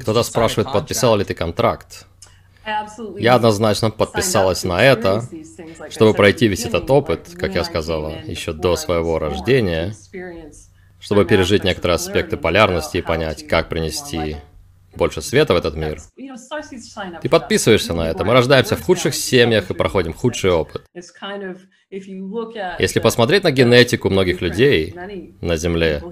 Кто-то 0.00 0.22
спрашивает, 0.22 0.72
подписал 0.72 1.16
ли 1.16 1.24
ты 1.24 1.34
контракт. 1.34 2.06
Я 3.18 3.34
однозначно 3.34 3.90
подписалась 3.90 4.64
на 4.64 4.82
это, 4.82 5.24
чтобы 5.90 6.14
пройти 6.14 6.46
весь 6.46 6.64
этот 6.64 6.90
опыт, 6.90 7.30
как 7.38 7.54
я 7.54 7.64
сказала, 7.64 8.14
еще 8.26 8.52
до 8.52 8.76
своего 8.76 9.18
рождения, 9.18 9.94
чтобы 11.00 11.24
пережить 11.24 11.64
некоторые 11.64 11.96
аспекты 11.96 12.36
полярности 12.36 12.98
и 12.98 13.02
понять, 13.02 13.46
как 13.46 13.68
принести 13.68 14.36
больше 14.94 15.22
света 15.22 15.54
в 15.54 15.56
этот 15.56 15.76
мир. 15.76 16.00
Ты 17.22 17.28
подписываешься 17.28 17.94
на 17.94 18.08
это. 18.08 18.24
Мы 18.24 18.32
рождаемся 18.32 18.76
в 18.76 18.82
худших 18.82 19.14
семьях 19.14 19.70
и 19.70 19.74
проходим 19.74 20.12
худший 20.12 20.50
опыт. 20.50 20.84
Если 21.90 23.00
посмотреть 23.00 23.44
на 23.44 23.50
генетику 23.50 24.10
многих 24.10 24.40
людей 24.40 24.94
на 25.40 25.56
Земле, 25.56 26.02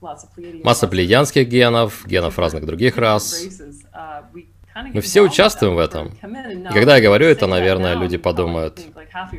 масса 0.00 0.88
плеянских 0.88 1.48
генов, 1.48 2.06
генов 2.06 2.38
разных 2.38 2.66
других 2.66 2.96
рас, 2.96 3.42
мы 4.94 5.00
все 5.00 5.22
участвуем 5.22 5.74
в 5.74 5.78
этом. 5.78 6.08
И 6.08 6.72
когда 6.72 6.96
я 6.96 7.02
говорю 7.02 7.26
это, 7.26 7.46
наверное, 7.46 7.94
люди 7.94 8.16
подумают, 8.16 8.80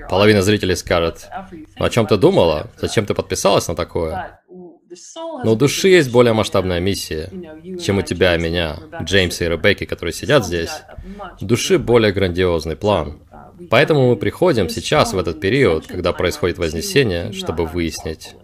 половина 0.09 0.41
зрителей 0.41 0.75
скажет, 0.75 1.29
ну 1.77 1.85
о 1.85 1.89
чем 1.89 2.05
ты 2.05 2.17
думала? 2.17 2.69
Зачем 2.77 3.05
ты 3.05 3.13
подписалась 3.13 3.67
на 3.67 3.75
такое? 3.75 4.39
Но 5.43 5.53
у 5.53 5.55
души 5.55 5.87
есть 5.87 6.11
более 6.11 6.33
масштабная 6.33 6.81
миссия, 6.81 7.29
чем 7.81 7.99
у 7.99 8.01
тебя 8.01 8.35
и 8.35 8.39
меня, 8.39 8.77
Джеймса 9.01 9.45
и 9.45 9.49
Ребекки, 9.49 9.85
которые 9.85 10.13
сидят 10.13 10.45
здесь. 10.45 10.71
У 11.39 11.45
души 11.45 11.79
более 11.79 12.11
грандиозный 12.11 12.75
план. 12.75 13.19
Поэтому 13.69 14.09
мы 14.09 14.15
приходим 14.17 14.69
сейчас, 14.69 15.13
в 15.13 15.19
этот 15.19 15.39
период, 15.39 15.87
когда 15.87 16.11
происходит 16.11 16.57
Вознесение, 16.57 17.31
чтобы 17.31 17.65
выяснить, 17.65 18.35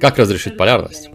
как 0.00 0.18
разрешить 0.18 0.56
полярность. 0.56 1.10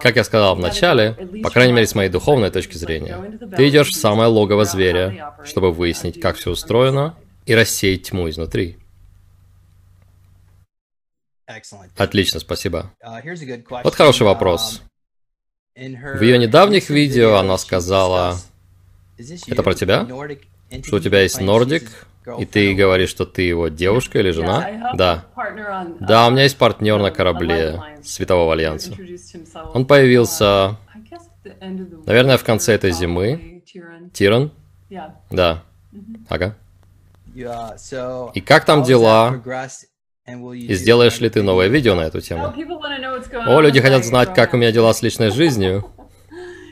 Как 0.00 0.16
я 0.16 0.24
сказал 0.24 0.56
в 0.56 0.60
начале, 0.60 1.12
по 1.42 1.50
крайней 1.50 1.72
мере 1.72 1.86
с 1.86 1.94
моей 1.94 2.08
духовной 2.08 2.50
точки 2.50 2.76
зрения, 2.76 3.38
ты 3.56 3.68
идешь 3.68 3.90
в 3.90 3.96
самое 3.96 4.28
логово 4.28 4.64
зверя, 4.64 5.34
чтобы 5.44 5.72
выяснить, 5.72 6.20
как 6.20 6.36
все 6.36 6.50
устроено, 6.50 7.16
и 7.46 7.54
рассеять 7.54 8.04
тьму 8.04 8.28
изнутри. 8.30 8.78
Отлично, 11.96 12.40
спасибо. 12.40 12.92
Вот 13.84 13.94
хороший 13.94 14.22
вопрос. 14.24 14.82
В 15.74 16.20
ее 16.20 16.38
недавних 16.38 16.90
видео 16.90 17.36
она 17.36 17.58
сказала, 17.58 18.38
это 19.18 19.62
про 19.62 19.74
тебя? 19.74 20.06
Что 20.84 20.96
у 20.96 21.00
тебя 21.00 21.22
есть 21.22 21.40
Нордик, 21.40 22.06
и 22.38 22.44
ты 22.44 22.74
говоришь, 22.74 23.10
что 23.10 23.26
ты 23.26 23.42
его 23.42 23.68
девушка 23.68 24.20
или 24.20 24.30
жена? 24.30 24.92
Да. 24.94 25.24
Да, 26.00 26.28
у 26.28 26.30
меня 26.30 26.44
есть 26.44 26.56
партнер 26.56 26.98
на 27.00 27.10
корабле 27.10 27.80
Светового 28.02 28.52
Альянса. 28.52 28.94
Он 29.74 29.86
появился, 29.86 30.76
наверное, 32.06 32.38
в 32.38 32.44
конце 32.44 32.74
этой 32.74 32.92
зимы. 32.92 33.62
Тиран? 34.12 34.52
Да. 35.30 35.62
Ага. 36.28 36.56
И 37.34 38.40
как 38.40 38.64
там 38.64 38.82
дела? 38.82 39.42
И 40.54 40.74
сделаешь 40.74 41.18
ли 41.20 41.28
ты 41.30 41.42
новое 41.42 41.68
видео 41.68 41.94
на 41.94 42.02
эту 42.02 42.20
тему? 42.20 42.52
О, 43.46 43.60
люди 43.60 43.80
хотят 43.80 44.04
знать, 44.04 44.34
как 44.34 44.54
у 44.54 44.56
меня 44.56 44.70
дела 44.70 44.92
с 44.94 45.02
личной 45.02 45.30
жизнью. 45.30 45.90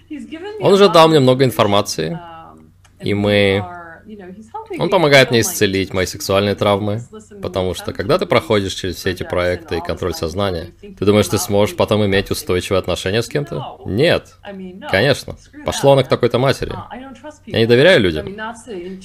Он 0.61 0.73
уже 0.73 0.89
дал 0.89 1.09
мне 1.09 1.21
много 1.21 1.45
информации, 1.45 2.19
и 3.01 3.15
мы 3.15 3.65
он 4.79 4.91
помогает 4.91 5.31
мне 5.31 5.41
исцелить 5.41 5.93
мои 5.93 6.07
сексуальные 6.07 6.55
травмы, 6.55 7.03
потому 7.43 7.75
что 7.75 7.93
когда 7.93 8.19
ты 8.19 8.27
проходишь 8.27 8.75
через 8.75 8.97
все 8.97 9.11
эти 9.11 9.23
проекты 9.23 9.79
и 9.79 9.81
контроль 9.81 10.15
сознания, 10.15 10.71
ты 10.81 11.05
думаешь, 11.05 11.29
ты 11.29 11.39
сможешь 11.39 11.77
потом 11.77 12.05
иметь 12.07 12.31
устойчивые 12.31 12.79
отношения 12.79 13.23
с 13.23 13.29
кем-то? 13.29 13.79
Нет. 13.85 14.37
Конечно. 14.91 15.37
Пошло 15.65 15.93
оно 15.93 16.05
к 16.05 16.09
такой-то 16.09 16.39
матери. 16.39 16.73
Я 17.47 17.59
не 17.59 17.67
доверяю 17.67 18.01
людям. 18.01 18.37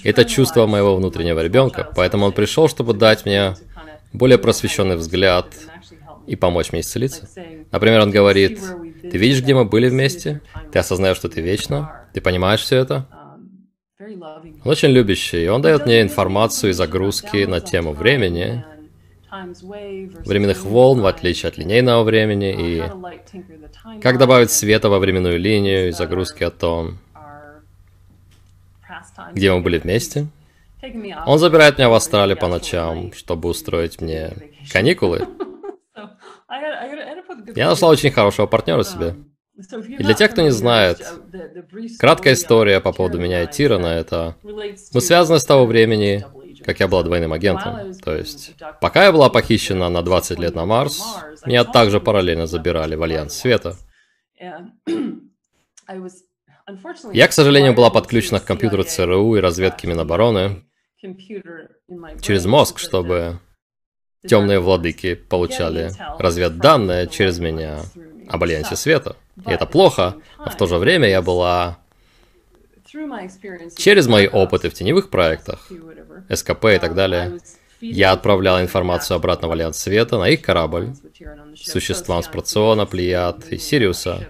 Это 0.03 0.25
чувство 0.25 0.65
моего 0.67 0.95
внутреннего 0.95 1.41
ребенка, 1.41 1.89
поэтому 1.95 2.25
он 2.25 2.31
пришел, 2.31 2.67
чтобы 2.69 2.93
дать 2.93 3.25
мне 3.25 3.55
более 4.13 4.37
просвещенный 4.37 4.95
взгляд 4.95 5.47
и 6.27 6.35
помочь 6.35 6.71
мне 6.71 6.81
исцелиться. 6.81 7.27
Например, 7.71 8.01
он 8.01 8.11
говорит, 8.11 8.59
ты 9.01 9.17
видишь, 9.17 9.41
где 9.41 9.53
мы 9.53 9.65
были 9.65 9.89
вместе? 9.89 10.41
Ты 10.71 10.79
осознаешь, 10.79 11.17
что 11.17 11.29
ты 11.29 11.41
вечно? 11.41 12.05
Ты 12.13 12.21
понимаешь 12.21 12.61
все 12.61 12.77
это? 12.77 13.07
Он 13.97 14.59
очень 14.65 14.89
любящий, 14.89 15.47
он 15.47 15.61
дает 15.61 15.85
мне 15.85 16.01
информацию 16.01 16.71
и 16.71 16.73
загрузки 16.73 17.45
на 17.45 17.61
тему 17.61 17.93
времени, 17.93 18.65
временных 20.25 20.65
волн, 20.65 20.99
в 20.99 21.05
отличие 21.05 21.47
от 21.47 21.57
линейного 21.57 22.03
времени, 22.03 22.53
и 22.57 22.83
как 24.01 24.17
добавить 24.17 24.51
света 24.51 24.89
во 24.89 24.99
временную 24.99 25.39
линию 25.39 25.87
и 25.87 25.91
загрузки 25.91 26.43
о 26.43 26.51
том, 26.51 26.97
где 29.31 29.53
мы 29.53 29.61
были 29.61 29.77
вместе. 29.77 30.27
Он 31.25 31.39
забирает 31.39 31.77
меня 31.77 31.87
в 31.87 31.93
Австралию 31.93 32.37
по 32.37 32.49
ночам, 32.49 33.13
чтобы 33.13 33.47
устроить 33.47 34.01
мне 34.01 34.33
каникулы. 34.73 35.25
Я 37.55 37.69
нашла 37.69 37.87
очень 37.87 38.11
хорошего 38.11 38.45
партнера 38.45 38.83
себе. 38.83 39.15
И 39.57 40.03
для 40.03 40.13
тех, 40.13 40.31
кто 40.31 40.41
не 40.41 40.51
знает, 40.51 41.01
краткая 41.97 42.33
история 42.33 42.81
по 42.81 42.91
поводу 42.91 43.19
меня 43.19 43.43
и 43.43 43.51
Тирана— 43.51 43.87
это... 43.87 44.35
Мы 44.43 45.01
связаны 45.01 45.39
с 45.39 45.45
того 45.45 45.65
времени, 45.65 46.25
как 46.63 46.81
я 46.81 46.87
была 46.89 47.03
двойным 47.03 47.31
агентом. 47.31 47.93
То 48.03 48.15
есть, 48.15 48.53
пока 48.81 49.05
я 49.05 49.11
была 49.13 49.29
похищена 49.29 49.89
на 49.89 50.01
20 50.01 50.39
лет 50.39 50.55
на 50.55 50.65
Марс, 50.65 51.01
меня 51.45 51.63
также 51.63 52.01
параллельно 52.01 52.47
забирали 52.47 52.95
в 52.95 53.03
Альянс 53.03 53.33
Света. 53.33 53.77
Я, 57.13 57.27
к 57.27 57.31
сожалению, 57.31 57.73
была 57.73 57.89
подключена 57.89 58.39
к 58.39 58.45
компьютеру 58.45 58.83
ЦРУ 58.83 59.35
и 59.35 59.39
разведке 59.39 59.87
Минобороны 59.87 60.65
через 62.21 62.45
мозг, 62.45 62.79
чтобы 62.79 63.39
темные 64.27 64.59
владыки 64.59 65.13
получали 65.13 65.91
разведданные 66.19 67.07
через 67.07 67.39
меня 67.39 67.81
об 68.27 68.43
Альянсе 68.43 68.75
Света. 68.75 69.15
И 69.37 69.51
это 69.51 69.65
плохо, 69.65 70.15
но 70.37 70.49
в 70.49 70.57
то 70.57 70.65
же 70.67 70.77
время 70.77 71.09
я 71.09 71.21
была... 71.21 71.77
Через 73.77 74.07
мои 74.07 74.27
опыты 74.27 74.69
в 74.69 74.73
теневых 74.73 75.09
проектах, 75.09 75.69
СКП 76.33 76.65
и 76.65 76.79
так 76.79 76.95
далее, 76.95 77.39
я 77.81 78.13
отправлял 78.13 78.61
информацию 78.61 79.15
обратно 79.15 79.47
в 79.47 79.51
Альянс 79.51 79.77
Света 79.77 80.17
на 80.17 80.29
их 80.29 80.41
корабль, 80.41 80.93
существам 81.55 82.23
с 82.23 82.27
Проциона, 82.27 82.85
Плеяд 82.85 83.47
и 83.49 83.57
Сириуса. 83.57 84.29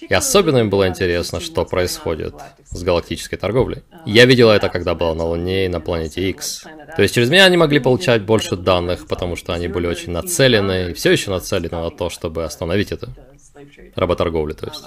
И 0.00 0.12
особенно 0.12 0.58
им 0.58 0.70
было 0.70 0.86
интересно, 0.86 1.40
что 1.40 1.64
происходит 1.64 2.34
с 2.70 2.82
галактической 2.82 3.38
торговлей. 3.38 3.82
Я 4.04 4.26
видела 4.26 4.52
это, 4.52 4.68
когда 4.68 4.94
была 4.94 5.14
на 5.14 5.24
Луне 5.24 5.64
и 5.64 5.68
на 5.68 5.80
планете 5.80 6.28
X. 6.28 6.64
То 6.94 7.02
есть 7.02 7.14
через 7.14 7.30
меня 7.30 7.46
они 7.46 7.56
могли 7.56 7.80
получать 7.80 8.22
больше 8.22 8.56
данных, 8.56 9.06
потому 9.06 9.34
что 9.36 9.54
они 9.54 9.68
были 9.68 9.86
очень 9.86 10.12
нацелены, 10.12 10.90
и 10.90 10.92
все 10.92 11.12
еще 11.12 11.30
нацелены 11.30 11.78
на 11.78 11.90
то, 11.90 12.10
чтобы 12.10 12.44
остановить 12.44 12.92
это. 12.92 13.08
Работорговлю, 13.94 14.54
то 14.54 14.66
есть. 14.66 14.84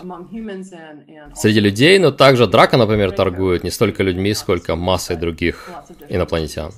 Среди 1.35 1.59
людей, 1.61 1.97
но 1.97 2.11
также 2.11 2.45
Драка, 2.45 2.77
например, 2.77 3.11
торгует 3.11 3.63
не 3.63 3.71
столько 3.71 4.03
людьми, 4.03 4.33
сколько 4.33 4.75
массой 4.75 5.15
других 5.15 5.69
инопланетян, 6.09 6.71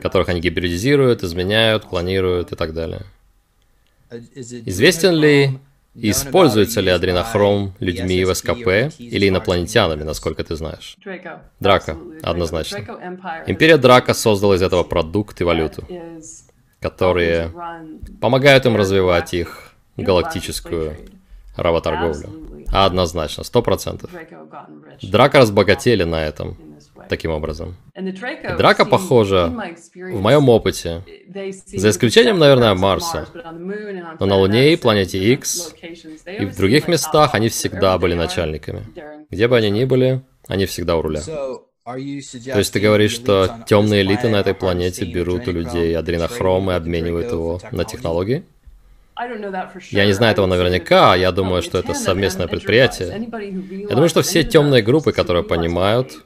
которых 0.00 0.28
они 0.28 0.40
гибридизируют, 0.40 1.22
изменяют, 1.22 1.84
клонируют 1.84 2.52
и 2.52 2.56
так 2.56 2.72
далее. 2.72 3.02
Известен 4.34 5.14
ли 5.14 5.58
Используется 6.00 6.80
ли 6.80 6.90
адренохром 6.90 7.74
людьми 7.80 8.24
в 8.24 8.34
СКП 8.34 8.94
или 8.98 9.28
инопланетянами, 9.28 10.02
насколько 10.02 10.44
ты 10.44 10.56
знаешь? 10.56 10.96
Драка, 11.60 11.96
однозначно. 12.22 12.78
Империя 13.46 13.76
Драка 13.76 14.14
создала 14.14 14.54
из 14.54 14.62
этого 14.62 14.84
продукт 14.84 15.40
и 15.40 15.44
валюту, 15.44 15.84
которые 16.80 17.52
помогают 18.20 18.66
им 18.66 18.76
развивать 18.76 19.34
их 19.34 19.72
галактическую 19.96 20.96
работорговлю. 21.56 22.30
Однозначно, 22.72 23.44
сто 23.44 23.62
процентов. 23.62 24.10
Драка 25.02 25.38
разбогатели 25.38 26.04
на 26.04 26.24
этом 26.24 26.56
таким 27.08 27.30
образом. 27.30 27.76
И 27.94 28.56
драка 28.56 28.84
похожа, 28.84 29.52
в 29.94 30.20
моем 30.20 30.48
опыте, 30.48 31.02
за 31.66 31.90
исключением, 31.90 32.38
наверное, 32.38 32.74
Марса, 32.74 33.26
но 34.20 34.26
на 34.26 34.36
Луне 34.36 34.72
и 34.72 34.76
планете 34.76 35.18
X 35.34 35.74
и 36.38 36.44
в 36.44 36.56
других 36.56 36.88
местах 36.88 37.34
они 37.34 37.48
всегда 37.48 37.98
были 37.98 38.14
начальниками. 38.14 38.84
Где 39.30 39.48
бы 39.48 39.56
они 39.56 39.70
ни 39.70 39.84
были, 39.84 40.22
они 40.46 40.66
всегда 40.66 40.96
у 40.96 41.02
руля. 41.02 41.22
То 41.84 41.96
есть 42.58 42.72
ты 42.72 42.80
говоришь, 42.80 43.12
что 43.12 43.64
темные 43.66 44.02
элиты 44.02 44.28
на 44.28 44.40
этой 44.40 44.54
планете 44.54 45.06
берут 45.06 45.48
у 45.48 45.52
людей 45.52 45.96
адренохром 45.96 46.70
и 46.70 46.74
обменивают 46.74 47.32
его 47.32 47.60
на 47.72 47.84
технологии? 47.84 48.44
Я 49.90 50.06
не 50.06 50.12
знаю 50.12 50.32
этого 50.32 50.46
наверняка, 50.46 51.16
я 51.16 51.32
думаю, 51.32 51.62
что 51.62 51.78
это 51.78 51.94
совместное 51.94 52.46
предприятие. 52.46 53.28
Я 53.88 53.94
думаю, 53.94 54.08
что 54.08 54.22
все 54.22 54.44
темные 54.44 54.82
группы, 54.82 55.12
которые 55.12 55.42
понимают, 55.42 56.24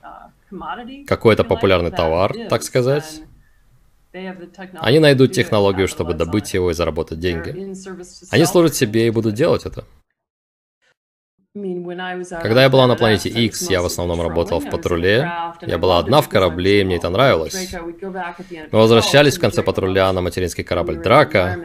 какой-то 1.07 1.45
популярный 1.45 1.91
товар, 1.91 2.35
так 2.49 2.63
сказать, 2.63 3.23
Они 4.81 4.99
найдут 4.99 5.33
технологию, 5.33 5.89
чтобы 5.89 6.15
добыть 6.15 6.53
его 6.55 6.71
и 6.71 6.75
заработать 6.75 7.19
деньги. 7.19 7.51
Они 8.31 8.45
служат 8.45 8.75
себе 8.75 9.07
и 9.07 9.11
будут 9.11 9.35
делать 9.35 9.65
это. 9.65 9.85
Когда 11.55 12.63
я 12.63 12.71
была 12.71 12.87
на 12.87 12.97
планете 12.97 13.29
X, 13.29 13.69
я 13.71 13.83
в 13.83 13.87
основном 13.87 14.23
работал 14.23 14.59
в 14.61 14.71
патруле. 14.71 15.31
Я 15.61 15.79
была 15.79 15.99
одна 15.99 16.23
в 16.23 16.29
корабле, 16.29 16.81
и 16.81 16.85
мне 16.85 16.97
это 16.97 17.11
нравилось. 17.11 17.75
Мы 17.75 18.79
возвращались 18.79 19.37
в 19.37 19.41
конце 19.41 19.63
патруля 19.63 20.11
на 20.13 20.23
материнский 20.23 20.65
корабль 20.65 20.97
Драка, 20.97 21.59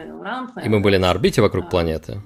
и 0.62 0.68
мы 0.68 0.80
были 0.80 0.98
на 0.98 1.10
орбите 1.10 1.40
вокруг 1.40 1.70
планеты. 1.70 2.20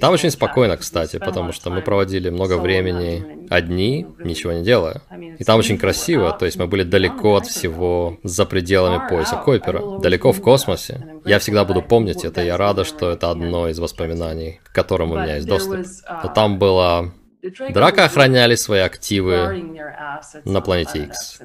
Там 0.00 0.12
очень 0.12 0.30
спокойно, 0.30 0.76
кстати, 0.76 1.18
потому 1.18 1.52
что 1.52 1.70
мы 1.70 1.82
проводили 1.82 2.30
много 2.30 2.58
времени 2.58 3.46
одни, 3.50 4.06
ничего 4.18 4.52
не 4.52 4.62
делая. 4.62 5.02
И 5.38 5.44
там 5.44 5.58
очень 5.58 5.78
красиво, 5.78 6.32
то 6.32 6.44
есть 6.44 6.58
мы 6.58 6.66
были 6.66 6.82
далеко 6.82 7.36
от 7.36 7.46
всего, 7.46 8.18
за 8.22 8.46
пределами 8.46 9.08
пояса 9.08 9.36
Койпера, 9.36 9.98
далеко 10.00 10.32
в 10.32 10.40
космосе. 10.40 11.20
Я 11.24 11.38
всегда 11.38 11.64
буду 11.64 11.82
помнить 11.82 12.24
это, 12.24 12.42
я 12.42 12.56
рада, 12.56 12.84
что 12.84 13.10
это 13.10 13.30
одно 13.30 13.68
из 13.68 13.78
воспоминаний, 13.78 14.60
к 14.64 14.72
которым 14.72 15.12
у 15.12 15.14
меня 15.16 15.36
есть 15.36 15.46
доступ. 15.46 15.86
Но 16.22 16.32
там 16.32 16.58
было 16.58 17.12
Драка 17.70 18.04
охраняли 18.04 18.54
свои 18.54 18.80
активы 18.80 19.80
на 20.44 20.60
планете 20.60 21.04
X. 21.04 21.40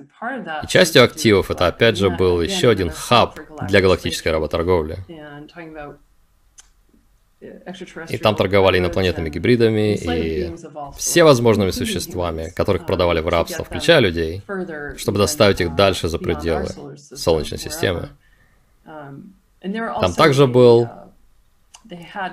И 0.64 0.68
частью 0.68 1.04
активов 1.04 1.50
это 1.50 1.66
опять 1.66 1.98
же 1.98 2.12
был 2.12 2.40
еще 2.42 2.69
один 2.69 2.92
хаб 2.92 3.40
для 3.68 3.81
галактической 3.81 4.31
работорговли. 4.31 4.98
И 8.10 8.18
там 8.18 8.36
торговали 8.36 8.80
инопланетными 8.80 9.30
гибридами 9.30 9.95
и 9.95 10.56
все 10.98 11.24
возможными 11.24 11.69
существами, 11.69 12.50
которых 12.50 12.88
продавали 12.88 13.19
в 13.19 13.28
рабство, 13.28 13.63
включая 13.63 14.00
людей, 14.00 14.42
чтобы 14.98 15.19
доставить 15.19 15.62
их 15.62 15.75
дальше 15.75 16.07
за 16.10 16.18
пределы 16.18 16.68
Солнечной 16.98 17.60
системы. 17.60 18.10
Там 18.84 20.13
также 20.16 20.48
был... 20.48 20.89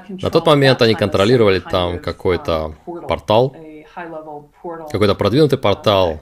На 0.08 0.30
тот 0.30 0.46
момент 0.46 0.82
они 0.82 0.94
контролировали 0.94 1.60
там 1.60 2.00
какой-то 2.00 2.74
портал, 3.06 3.54
какой-то 4.90 5.14
продвинутый 5.14 5.58
портал. 5.58 6.20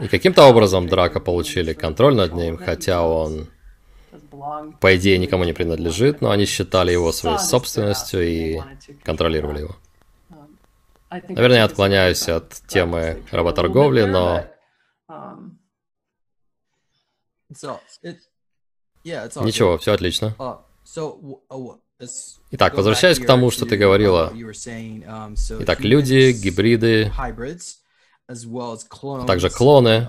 И 0.00 0.08
каким-то 0.08 0.44
образом 0.44 0.86
Драка 0.90 1.20
получили 1.20 1.72
контроль 1.72 2.14
над 2.14 2.34
ним, 2.34 2.58
хотя 2.58 3.02
он 3.02 3.48
по 4.80 4.96
идее, 4.96 5.18
никому 5.18 5.44
не 5.44 5.52
принадлежит, 5.52 6.20
но 6.20 6.30
они 6.30 6.46
считали 6.46 6.92
его 6.92 7.12
своей 7.12 7.38
собственностью 7.38 8.22
и 8.26 8.60
контролировали 9.04 9.60
его. 9.60 9.76
Наверное, 11.10 11.58
я 11.58 11.64
отклоняюсь 11.64 12.28
от 12.28 12.50
темы 12.66 13.22
работорговли, 13.30 14.04
но... 14.04 14.46
Ничего, 19.04 19.78
все 19.78 19.92
отлично. 19.92 20.34
Итак, 22.50 22.74
возвращаясь 22.74 23.18
к 23.18 23.26
тому, 23.26 23.50
что 23.50 23.66
ты 23.66 23.76
говорила. 23.76 24.32
Итак, 25.60 25.80
люди, 25.80 26.32
гибриды, 26.32 27.12
также 29.26 29.50
клоны 29.50 30.08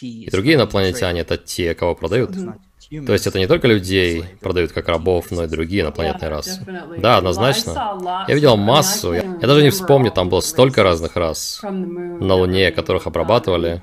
и 0.00 0.30
другие 0.30 0.56
инопланетяне— 0.56 1.20
это 1.22 1.36
те, 1.36 1.74
кого 1.74 1.94
продают. 1.94 2.30
То 3.06 3.12
есть 3.12 3.26
это 3.26 3.38
не 3.38 3.46
только 3.46 3.66
людей 3.66 4.24
продают 4.40 4.72
как 4.72 4.88
рабов, 4.88 5.26
но 5.30 5.44
и 5.44 5.46
другие 5.46 5.82
инопланетные 5.82 6.28
расы. 6.30 6.60
Да, 6.98 7.18
однозначно. 7.18 7.98
Я 8.28 8.34
видел 8.34 8.56
массу, 8.56 9.12
я, 9.12 9.22
я 9.22 9.46
даже 9.46 9.62
не 9.62 9.70
вспомню, 9.70 10.10
там 10.10 10.28
было 10.28 10.40
столько 10.40 10.82
разных 10.82 11.16
рас 11.16 11.60
на 11.62 12.34
Луне, 12.34 12.70
которых 12.72 13.06
обрабатывали. 13.06 13.82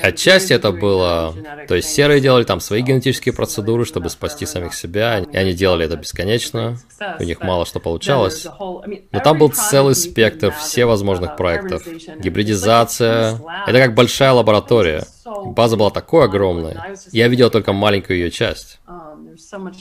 Отчасти 0.00 0.52
это 0.52 0.72
было... 0.72 1.34
То 1.68 1.74
есть 1.74 1.90
серые 1.90 2.20
делали 2.20 2.44
там 2.44 2.60
свои 2.60 2.82
генетические 2.82 3.34
процедуры, 3.34 3.84
чтобы 3.84 4.08
спасти 4.08 4.46
самих 4.46 4.74
себя, 4.74 5.18
и 5.18 5.36
они 5.36 5.52
делали 5.52 5.84
это 5.84 5.96
бесконечно, 5.96 6.78
у 7.18 7.22
них 7.22 7.40
мало 7.40 7.66
что 7.66 7.80
получалось. 7.80 8.46
Но 8.46 9.20
там 9.20 9.38
был 9.38 9.50
целый 9.50 9.94
спектр 9.94 10.52
всевозможных 10.52 11.36
проектов. 11.36 11.86
Гибридизация. 12.18 13.38
Это 13.66 13.78
как 13.78 13.94
большая 13.94 14.32
лаборатория. 14.32 15.04
База 15.24 15.76
была 15.76 15.90
такой 15.90 16.24
огромной. 16.24 16.76
Я 17.12 17.28
видел 17.28 17.50
только 17.50 17.72
маленькую 17.72 18.18
ее 18.18 18.30
часть. 18.30 18.80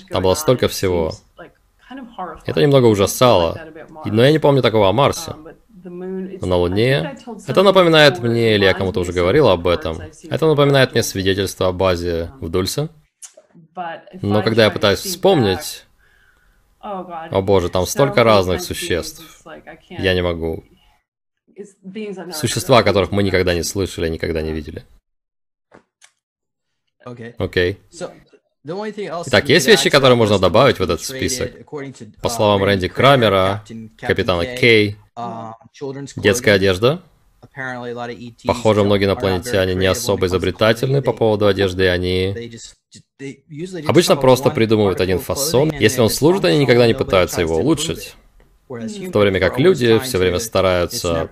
Там 0.10 0.24
было 0.24 0.36
столько 0.36 0.68
всего. 0.68 1.14
Это 2.46 2.62
немного 2.62 2.86
ужасало. 2.86 3.60
Но 4.06 4.24
я 4.24 4.32
не 4.32 4.40
помню 4.40 4.62
такого 4.62 4.90
о 4.90 4.94
Марсе. 4.94 5.34
Но 5.84 6.48
на 6.48 6.56
Луне... 6.56 7.18
Это 7.48 7.62
напоминает 7.64 8.20
мне, 8.20 8.56
или 8.56 8.64
я 8.64 8.74
кому-то 8.74 9.02
уже 9.02 9.12
говорил 9.12 9.50
об 9.50 9.68
этом, 9.68 10.00
это 10.30 10.48
напоминает 10.48 10.94
мне 10.94 11.04
свидетельство 11.04 11.68
о 11.68 11.74
базе 11.74 12.32
в 12.40 12.50
Дульсе. 12.50 12.90
Но 14.22 14.42
когда 14.44 14.64
я 14.64 14.72
пытаюсь 14.72 15.00
вспомнить... 15.00 15.86
О 16.80 17.42
боже, 17.42 17.70
там 17.70 17.86
столько 17.86 18.24
разных 18.24 18.62
существ. 18.62 19.44
Я 19.90 20.14
не 20.14 20.22
могу. 20.22 20.64
Существа, 22.34 22.84
которых 22.84 23.12
мы 23.12 23.24
никогда 23.24 23.54
не 23.54 23.64
слышали, 23.64 24.10
никогда 24.10 24.42
не 24.42 24.52
видели. 24.52 24.84
Окей. 27.38 27.78
Итак, 28.66 29.50
есть 29.50 29.68
вещи, 29.68 29.90
которые 29.90 30.16
можно 30.16 30.40
добавить 30.40 30.80
в 30.80 30.82
этот 30.82 31.02
список. 31.02 31.52
По 32.22 32.30
словам 32.30 32.64
Рэнди 32.64 32.88
Крамера, 32.88 33.64
капитана 33.98 34.46
Кей, 34.46 34.98
детская 36.16 36.54
одежда. 36.54 37.02
Похоже, 38.46 38.84
многие 38.84 39.06
инопланетяне 39.06 39.76
не 39.76 39.86
особо 39.86 40.28
изобретательны 40.28 41.02
по 41.02 41.12
поводу 41.12 41.48
одежды, 41.48 41.90
они 41.90 42.34
обычно 43.86 44.16
просто 44.16 44.50
придумывают 44.50 45.02
один 45.02 45.20
фасон. 45.20 45.72
Если 45.78 46.00
он 46.00 46.10
служит, 46.10 46.46
они 46.46 46.60
никогда 46.60 46.88
не 46.88 46.94
пытаются 46.94 47.42
его 47.42 47.58
улучшить. 47.58 48.16
В 48.82 49.12
то 49.12 49.20
время 49.20 49.40
как 49.40 49.60
люди 49.60 50.00
все 50.00 50.18
время 50.18 50.40
стараются, 50.40 51.30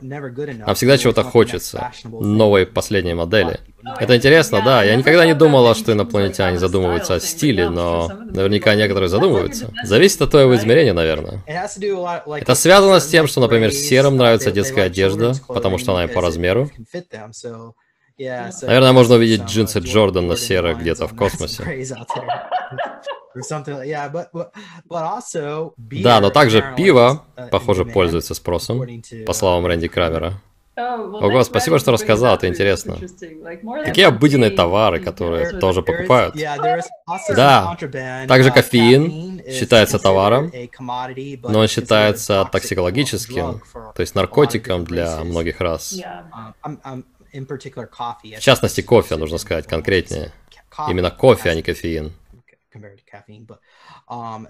а 0.65 0.73
всегда 0.73 0.97
чего-то 0.97 1.23
хочется, 1.23 1.91
новой 2.03 2.65
последней 2.65 3.13
модели. 3.13 3.59
Это 3.99 4.15
интересно, 4.15 4.61
да. 4.63 4.83
Я 4.83 4.95
никогда 4.95 5.25
не 5.25 5.33
думала, 5.33 5.73
что 5.75 5.93
инопланетяне 5.93 6.59
задумываются 6.59 7.15
о 7.15 7.19
стиле, 7.19 7.69
но 7.69 8.09
наверняка 8.29 8.75
некоторые 8.75 9.09
задумываются. 9.09 9.73
Зависит 9.83 10.21
от 10.21 10.31
твоего 10.31 10.55
измерения, 10.55 10.93
наверное. 10.93 11.43
Это 11.45 12.55
связано 12.55 12.99
с 12.99 13.07
тем, 13.07 13.27
что, 13.27 13.41
например, 13.41 13.71
серым 13.71 14.17
нравится 14.17 14.51
детская 14.51 14.83
одежда, 14.83 15.33
потому 15.47 15.77
что 15.77 15.93
она 15.93 16.03
им 16.03 16.09
по 16.09 16.21
размеру. 16.21 16.69
Наверное, 18.17 18.91
можно 18.91 19.15
увидеть 19.15 19.43
джинсы 19.45 19.79
Джордан 19.79 20.27
на 20.27 20.37
серых 20.37 20.79
где-то 20.79 21.07
в 21.07 21.15
космосе. 21.17 21.63
Да, 25.77 26.19
но 26.19 26.29
также 26.29 26.73
пиво, 26.75 27.25
uh, 27.35 27.49
похоже, 27.49 27.85
пользуется 27.85 28.33
спросом, 28.33 28.85
по 29.25 29.33
словам 29.33 29.65
Рэнди 29.65 29.87
Крамера. 29.87 30.33
Oh, 30.77 31.25
Ого, 31.25 31.43
спасибо, 31.43 31.79
что 31.79 31.91
рассказал, 31.91 32.35
это 32.35 32.47
интересно. 32.47 32.97
Какие 33.83 34.05
обыденные 34.05 34.51
товары, 34.51 35.01
которые 35.01 35.59
тоже 35.59 35.81
покупают? 35.81 36.35
Да, 37.35 37.77
также 38.27 38.51
кофеин 38.51 39.41
считается 39.49 39.99
товаром, 39.99 40.51
но 41.43 41.59
он 41.59 41.67
считается 41.67 42.47
токсикологическим, 42.49 43.61
то 43.73 44.01
есть 44.01 44.15
наркотиком 44.15 44.85
для 44.85 45.23
многих 45.23 45.59
рас. 45.59 45.99
В 47.33 48.39
частности, 48.39 48.81
кофе, 48.81 49.17
нужно 49.17 49.37
сказать 49.37 49.67
конкретнее. 49.67 50.31
Именно 50.87 51.11
кофе, 51.11 51.49
а 51.49 51.55
не 51.55 51.61
кофеин. 51.61 52.13
Um, 54.07 54.47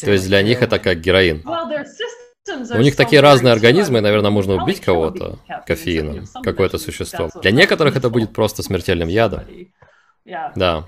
То 0.00 0.10
есть 0.10 0.26
для 0.26 0.42
них 0.42 0.62
это 0.62 0.78
как 0.78 1.00
героин. 1.00 1.44
У 1.46 2.78
них 2.78 2.96
такие 2.96 3.20
разные 3.20 3.52
организмы, 3.52 3.98
и, 3.98 4.00
наверное, 4.00 4.30
можно 4.30 4.54
убить 4.54 4.80
кого-то 4.80 5.38
кофеином, 5.66 6.26
какое-то 6.42 6.78
существо. 6.78 7.30
Для 7.42 7.50
некоторых 7.50 7.96
это 7.96 8.10
будет 8.10 8.32
просто 8.32 8.62
смертельным 8.62 9.08
ядом. 9.08 9.44
Да. 10.24 10.84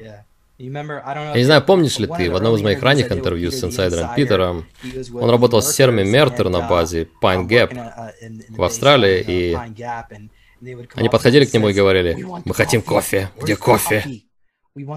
Я 0.58 1.34
не 1.34 1.44
знаю, 1.44 1.62
помнишь 1.62 1.98
ли 2.00 2.08
ты, 2.08 2.30
в 2.30 2.36
одном 2.36 2.56
из 2.56 2.62
моих 2.62 2.82
ранних 2.82 3.12
интервью 3.12 3.52
с 3.52 3.62
инсайдером 3.62 4.14
Питером, 4.16 4.66
он 5.14 5.30
работал 5.30 5.62
с 5.62 5.72
Серми 5.72 6.02
Мертер 6.02 6.48
на 6.48 6.58
uh, 6.58 6.68
базе 6.68 7.08
Pine 7.22 7.46
Gap 7.46 7.72
uh, 7.72 8.10
в 8.48 8.62
Австралии, 8.64 9.24
и 9.24 9.56
они 10.94 11.08
подходили 11.08 11.44
к 11.44 11.54
нему 11.54 11.68
и 11.68 11.72
говорили, 11.72 12.26
мы 12.44 12.54
хотим 12.54 12.82
кофе, 12.82 13.30
где 13.40 13.54
кофе? 13.54 14.22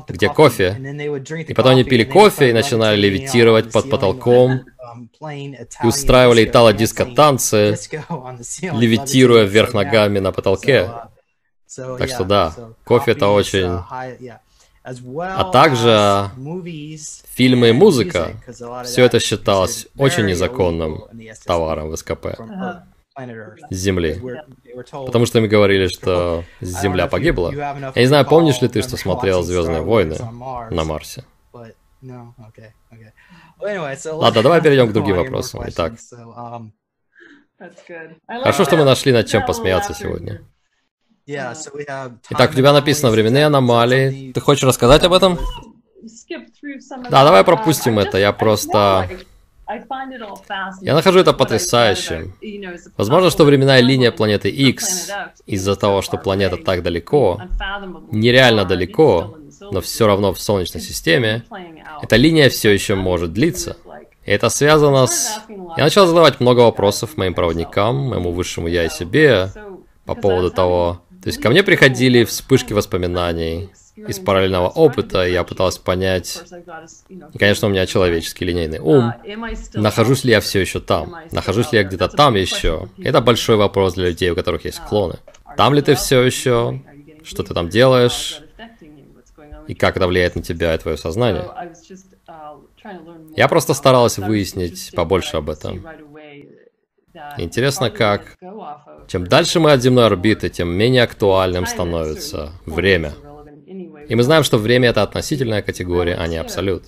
Где 0.07 0.29
кофе. 0.29 0.77
И 1.47 1.53
потом 1.53 1.71
они 1.71 1.83
пили 1.83 2.03
кофе 2.03 2.49
и 2.49 2.53
начинали 2.53 2.99
левитировать 2.99 3.71
под 3.71 3.89
потолком 3.89 4.65
и 5.31 5.87
устраивали 5.87 6.45
итало-диско-танцы, 6.45 7.77
левитируя 8.71 9.45
вверх 9.45 9.73
ногами 9.73 10.19
на 10.19 10.31
потолке. 10.31 10.89
Так 11.75 12.09
что 12.09 12.23
да, 12.23 12.53
кофе 12.85 13.11
это 13.11 13.27
очень... 13.27 13.79
А 14.83 15.43
также 15.51 16.31
фильмы 17.35 17.69
и 17.69 17.71
музыка. 17.71 18.41
Все 18.83 19.05
это 19.05 19.19
считалось 19.19 19.87
очень 19.95 20.25
незаконным 20.25 21.03
товаром 21.45 21.89
в 21.91 21.97
СКП. 21.97 22.27
Земли. 23.69 24.21
Потому 25.05 25.25
что 25.25 25.41
мы 25.41 25.47
говорили, 25.47 25.87
что 25.87 26.43
Земля 26.61 27.07
погибла. 27.07 27.51
Я 27.51 28.01
не 28.01 28.05
знаю, 28.05 28.25
помнишь 28.25 28.61
ли 28.61 28.67
ты, 28.67 28.81
что 28.81 28.97
смотрел 28.97 29.43
Звездные 29.43 29.81
войны 29.81 30.17
на 30.71 30.83
Марсе? 30.83 31.23
Ладно, 33.61 34.41
давай 34.41 34.61
перейдем 34.61 34.89
к 34.89 34.93
другим 34.93 35.17
вопросам. 35.17 35.63
Итак. 35.67 35.93
Um, 36.35 36.71
Хорошо, 38.27 38.65
что 38.65 38.77
мы 38.77 38.85
нашли 38.85 39.11
над 39.11 39.27
чем 39.27 39.45
посмеяться 39.45 39.93
сегодня. 39.93 40.41
Итак, 41.27 42.51
у 42.51 42.53
тебя 42.55 42.73
написано 42.73 43.11
временные 43.11 43.45
аномалии. 43.45 44.31
Ты 44.33 44.41
хочешь 44.41 44.63
рассказать 44.63 45.03
об 45.03 45.13
этом? 45.13 45.37
Да, 47.09 47.23
давай 47.23 47.43
пропустим 47.43 47.99
это. 47.99 48.17
Я 48.17 48.33
просто... 48.33 49.07
Я 50.81 50.95
нахожу 50.95 51.19
это 51.19 51.33
потрясающим. 51.33 52.33
Возможно, 52.97 53.29
что 53.29 53.45
временная 53.45 53.81
линия 53.81 54.11
планеты 54.11 54.49
X, 54.49 55.09
из-за 55.45 55.75
того, 55.75 56.01
что 56.01 56.17
планета 56.17 56.57
так 56.57 56.83
далеко, 56.83 57.41
нереально 58.11 58.65
далеко, 58.65 59.37
но 59.71 59.81
все 59.81 60.07
равно 60.07 60.33
в 60.33 60.39
Солнечной 60.39 60.81
системе, 60.81 61.43
эта 62.01 62.15
линия 62.15 62.49
все 62.49 62.71
еще 62.71 62.95
может 62.95 63.33
длиться. 63.33 63.77
И 64.25 64.31
это 64.31 64.49
связано 64.49 65.07
с... 65.07 65.41
Я 65.77 65.83
начал 65.83 66.05
задавать 66.05 66.39
много 66.39 66.61
вопросов 66.61 67.17
моим 67.17 67.33
проводникам, 67.33 68.09
моему 68.09 68.31
высшему 68.31 68.67
я 68.67 68.85
и 68.85 68.89
себе 68.89 69.51
по 70.05 70.15
поводу 70.15 70.51
того... 70.51 71.01
То 71.23 71.27
есть 71.27 71.39
ко 71.39 71.51
мне 71.51 71.61
приходили 71.61 72.23
вспышки 72.23 72.73
воспоминаний, 72.73 73.69
из 73.95 74.19
параллельного 74.19 74.69
опыта 74.69 75.27
я 75.27 75.43
пытался 75.43 75.81
понять, 75.81 76.43
конечно, 77.37 77.67
у 77.67 77.71
меня 77.71 77.85
человеческий 77.85 78.45
линейный 78.45 78.79
ум, 78.79 79.13
нахожусь 79.73 80.23
ли 80.23 80.31
я 80.31 80.39
все 80.39 80.61
еще 80.61 80.79
там, 80.79 81.15
нахожусь 81.31 81.71
ли 81.71 81.79
я 81.79 81.83
где-то 81.83 82.07
там 82.07 82.35
еще. 82.35 82.89
Это 82.97 83.21
большой 83.21 83.57
вопрос 83.57 83.95
для 83.95 84.09
людей, 84.09 84.31
у 84.31 84.35
которых 84.35 84.65
есть 84.65 84.79
клоны. 84.79 85.15
Там 85.57 85.73
ли 85.73 85.81
ты 85.81 85.95
все 85.95 86.21
еще? 86.21 86.81
Что 87.23 87.43
ты 87.43 87.53
там 87.53 87.69
делаешь? 87.69 88.41
И 89.67 89.75
как 89.75 89.97
это 89.97 90.07
влияет 90.07 90.35
на 90.35 90.41
тебя 90.41 90.73
и 90.73 90.77
твое 90.77 90.97
сознание? 90.97 91.45
Я 93.35 93.47
просто 93.47 93.73
старалась 93.73 94.17
выяснить 94.17 94.91
побольше 94.95 95.37
об 95.37 95.49
этом. 95.49 95.85
Интересно, 97.37 97.89
как... 97.89 98.37
Чем 99.07 99.27
дальше 99.27 99.59
мы 99.59 99.73
от 99.73 99.81
земной 99.81 100.05
орбиты, 100.05 100.49
тем 100.49 100.69
менее 100.69 101.03
актуальным 101.03 101.65
становится 101.65 102.53
время. 102.65 103.13
И 104.11 104.15
мы 104.15 104.23
знаем, 104.23 104.43
что 104.43 104.57
время 104.57 104.89
это 104.89 105.03
относительная 105.03 105.61
категория, 105.61 106.15
а 106.15 106.27
не 106.27 106.35
абсолют. 106.35 106.83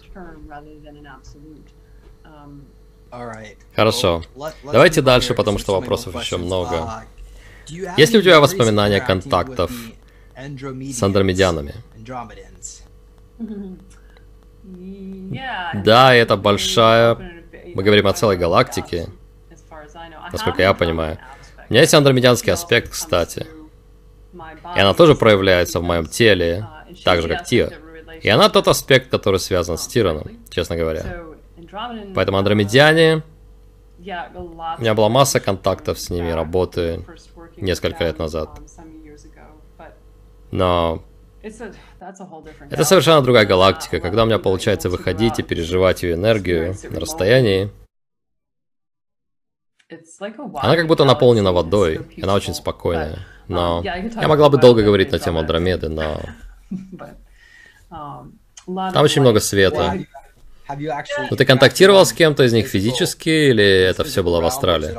Хорошо. 3.74 4.24
Давайте 4.62 5.01
дальше, 5.01 5.34
потому 5.34 5.58
что 5.58 5.72
вопросов 5.72 6.22
еще 6.22 6.36
много. 6.36 7.06
Есть 7.98 8.12
ли 8.12 8.20
у 8.20 8.22
тебя 8.22 8.42
воспоминания 8.42 9.00
контактов 9.00 9.72
с 10.36 11.01
андромедянами? 11.01 11.75
Да, 15.74 16.15
это 16.15 16.38
большая... 16.38 17.18
Мы 17.75 17.84
говорим 17.84 18.08
о 18.08 18.13
целой 18.13 18.38
галактике, 18.38 19.08
насколько 20.32 20.62
я 20.62 20.74
понимаю. 20.74 21.20
У 21.70 21.74
меня 21.74 21.82
есть 21.82 21.94
андромедянский 21.94 22.53
аспект, 22.53 22.92
кстати. 22.92 23.46
И 24.75 24.80
она 24.80 24.94
тоже 24.94 25.15
проявляется 25.15 25.80
в 25.82 25.84
моем 25.84 26.06
теле, 26.06 26.65
так 27.04 27.22
же, 27.22 27.28
как 27.28 27.46
Тио. 27.46 27.70
И 28.22 28.30
она 28.30 28.50
тот 28.50 28.68
аспект, 28.68 29.10
который 29.10 29.40
связан 29.40 29.78
с 29.78 29.88
Тираном, 29.88 30.28
честно 30.50 30.76
говоря. 30.76 31.24
Поэтому 32.16 32.38
андромедяне... 32.38 33.24
У 34.00 34.82
меня 34.82 34.94
была 34.94 35.08
масса 35.08 35.40
контактов 35.40 36.00
с 36.00 36.10
ними, 36.10 36.32
работы 36.32 37.06
несколько 37.56 38.04
лет 38.04 38.20
назад. 38.20 38.50
Но 40.52 41.04
это 41.42 42.84
совершенно 42.86 43.22
другая 43.22 43.46
галактика, 43.46 44.00
когда 44.00 44.24
у 44.24 44.26
меня 44.26 44.40
получается 44.40 44.90
выходить 44.90 45.40
и 45.40 45.44
переживать 45.44 46.04
ее 46.04 46.14
энергию 46.14 46.76
на 46.90 47.00
расстоянии. 47.00 47.70
Она 50.56 50.76
как 50.76 50.88
будто 50.88 51.06
наполнена 51.06 51.52
водой, 51.52 52.02
она 52.22 52.34
очень 52.34 52.54
спокойная. 52.54 53.20
Но 53.48 53.82
я 53.84 54.28
могла 54.28 54.50
бы 54.50 54.58
долго 54.58 54.84
говорить 54.84 55.12
на 55.12 55.20
тему 55.20 55.40
Андромеды, 55.40 55.90
но 55.90 56.22
Um, 57.94 58.32
Там 58.65 59.03
очень 59.03 59.22
много 59.22 59.39
света. 59.39 60.00
Но 60.68 61.36
ты 61.36 61.46
контактировал 61.46 62.06
с 62.06 62.13
кем-то 62.13 62.44
из 62.44 62.53
них 62.53 62.68
физически, 62.68 63.30
или 63.30 63.63
это 63.63 64.03
все 64.03 64.24
было 64.24 64.42
в 64.42 64.46
астрале? 64.46 64.96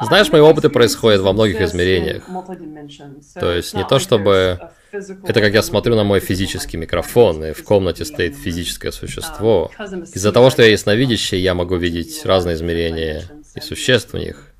Знаешь, 0.00 0.30
мои 0.32 0.40
опыты 0.40 0.68
происходят 0.70 1.20
во 1.20 1.32
многих 1.32 1.60
измерениях. 1.60 2.24
То 3.34 3.52
есть 3.52 3.74
не 3.74 3.84
то 3.84 3.98
чтобы... 3.98 4.70
Это 4.90 5.40
как 5.40 5.54
я 5.54 5.62
смотрю 5.62 5.96
на 5.96 6.04
мой 6.04 6.20
физический 6.20 6.76
микрофон, 6.76 7.44
и 7.44 7.52
в 7.52 7.64
комнате 7.64 8.04
стоит 8.04 8.36
физическое 8.36 8.92
существо. 8.92 9.70
Um, 9.78 10.04
Из-за 10.12 10.32
того, 10.32 10.50
что 10.50 10.62
я 10.62 10.68
ясновидящий, 10.68 11.38
я 11.38 11.54
могу 11.54 11.76
видеть 11.76 12.26
разные 12.26 12.56
измерения 12.56 13.22
и 13.54 13.60
существ 13.60 14.12
в 14.12 14.18
них. 14.18 14.51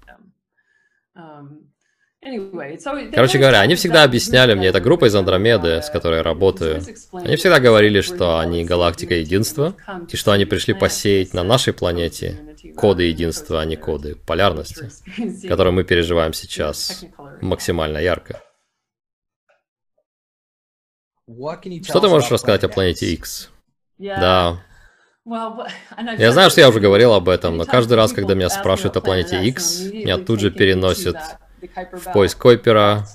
Короче 2.23 3.38
говоря, 3.38 3.61
они 3.61 3.75
всегда 3.75 4.05
объясняли 4.05 4.55
мне, 4.55 4.69
это 4.69 4.81
группа 4.81 5.07
из 5.07 5.14
Андромеды, 5.14 5.83
с 5.83 5.91
которой 5.91 6.19
я 6.19 6.23
работаю. 6.23 6.81
Они 7.12 7.35
всегда 7.35 7.59
говорили, 7.59 8.00
что 8.00 8.38
они 8.38 8.64
галактика 8.64 9.14
единства, 9.14 9.75
и 10.09 10.17
что 10.17 10.31
они 10.31 10.45
пришли 10.45 10.73
посеять 10.73 11.35
на 11.35 11.43
нашей 11.43 11.73
планете 11.73 12.55
коды 12.76 13.05
единства, 13.05 13.61
а 13.61 13.64
не 13.64 13.75
коды 13.75 14.14
полярности, 14.14 14.91
которые 15.49 15.73
мы 15.73 15.83
переживаем 15.83 16.33
сейчас 16.33 17.05
максимально 17.41 17.99
ярко. 17.99 18.41
Что 21.26 22.00
ты 22.00 22.09
можешь 22.09 22.31
рассказать 22.31 22.62
о 22.62 22.69
планете 22.69 23.07
X? 23.12 23.50
Да. 23.99 24.62
Я 26.19 26.33
знаю, 26.33 26.50
что 26.50 26.61
я 26.61 26.69
уже 26.69 26.81
говорил 26.81 27.12
об 27.12 27.29
этом, 27.29 27.57
но 27.57 27.64
каждый 27.64 27.95
раз, 27.95 28.12
когда 28.12 28.35
меня 28.35 28.49
спрашивают 28.49 28.97
о 28.97 29.00
планете 29.00 29.41
X, 29.45 29.81
меня 29.93 30.19
тут 30.19 30.41
же 30.41 30.50
переносят 30.50 31.17
в 31.92 32.12
поиск 32.12 32.38
Койпера. 32.38 33.07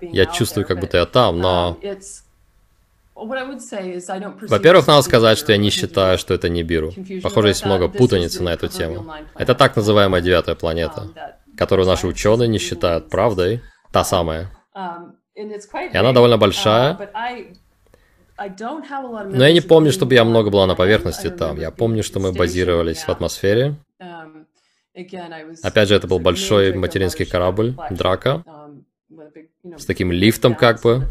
Я 0.00 0.26
чувствую, 0.26 0.66
как 0.66 0.80
будто 0.80 0.98
я 0.98 1.06
там, 1.06 1.38
но... 1.38 1.78
Во-первых, 3.14 4.86
надо 4.88 5.02
сказать, 5.02 5.38
что 5.38 5.52
я 5.52 5.58
не 5.58 5.70
считаю, 5.70 6.18
что 6.18 6.34
это 6.34 6.48
Нибиру. 6.48 6.92
Похоже, 7.22 7.48
есть 7.48 7.64
много 7.64 7.88
путаницы 7.88 8.42
на 8.42 8.52
эту 8.52 8.68
тему. 8.68 9.06
Это 9.36 9.54
так 9.54 9.76
называемая 9.76 10.20
девятая 10.20 10.56
планета, 10.56 11.08
которую 11.56 11.86
наши 11.86 12.06
ученые 12.06 12.48
не 12.48 12.58
считают 12.58 13.10
правдой. 13.10 13.62
Та 13.92 14.04
самая. 14.04 14.50
И 15.36 15.96
она 15.96 16.12
довольно 16.12 16.36
большая. 16.38 16.98
Но 18.36 19.44
я 19.44 19.52
не 19.52 19.60
помню, 19.60 19.92
чтобы 19.92 20.14
я 20.14 20.24
много 20.24 20.50
была 20.50 20.66
на 20.66 20.74
поверхности 20.74 21.30
там. 21.30 21.60
Я 21.60 21.70
помню, 21.70 22.02
что 22.02 22.18
мы 22.18 22.32
базировались 22.32 23.04
в 23.04 23.08
атмосфере. 23.08 23.76
Опять 24.94 25.88
же, 25.88 25.96
это 25.96 26.06
был 26.06 26.20
большой 26.20 26.72
материнский 26.72 27.26
корабль, 27.26 27.74
Драка, 27.90 28.44
um, 28.46 28.84
с 29.76 29.84
таким 29.86 30.12
лифтом 30.12 30.54
как 30.54 30.82
бы, 30.82 31.02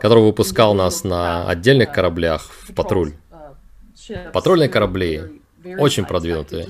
который 0.00 0.22
выпускал 0.22 0.72
нас 0.74 1.04
на 1.04 1.46
отдельных 1.48 1.90
uh, 1.90 1.94
кораблях 1.94 2.50
в 2.50 2.74
патруль. 2.74 3.12
Uh, 3.30 4.30
Патрульные 4.32 4.70
корабли 4.70 5.42
очень 5.78 6.06
продвинутые. 6.06 6.68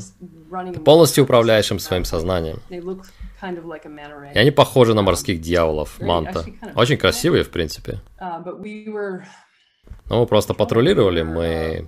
Ты 0.75 0.81
полностью 0.81 1.23
управляешь 1.23 1.71
им 1.71 1.79
своим 1.79 2.05
сознанием. 2.05 2.61
И 4.35 4.39
они 4.39 4.51
похожи 4.51 4.95
на 4.95 5.03
морских 5.03 5.41
дьяволов, 5.41 6.01
манта. 6.01 6.45
Очень 6.75 6.97
красивые, 6.97 7.45
в 7.45 7.51
принципе. 7.51 8.01
Uh, 8.21 9.23
Но 10.09 10.21
мы 10.21 10.27
просто 10.27 10.55
патрулировали, 10.55 11.23
мы 11.23 11.87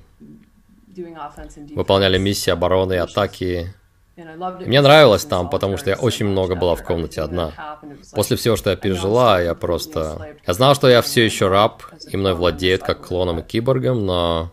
выполняли 1.75 2.19
миссии 2.19 2.51
обороны 2.51 2.93
и 2.95 2.99
атаки 2.99 3.75
мне 4.17 4.81
нравилось 4.81 5.25
там, 5.25 5.49
потому 5.49 5.77
что 5.79 5.91
я 5.91 5.97
очень 5.97 6.27
много 6.27 6.55
была 6.55 6.75
в 6.75 6.85
комнате 6.85 7.23
одна. 7.23 7.79
После 8.13 8.37
всего, 8.37 8.57
что 8.57 8.71
я 8.71 8.77
пережила, 8.77 9.41
я 9.41 9.55
просто... 9.55 10.37
Я 10.47 10.53
знал, 10.53 10.75
что 10.75 10.89
я 10.89 11.01
все 11.01 11.25
еще 11.25 11.49
раб, 11.49 11.83
и 12.11 12.17
мной 12.17 12.35
владеют 12.35 12.83
как 12.83 13.07
клоном 13.07 13.41
и 13.41 13.43
киборгом, 13.43 14.05
но... 14.05 14.53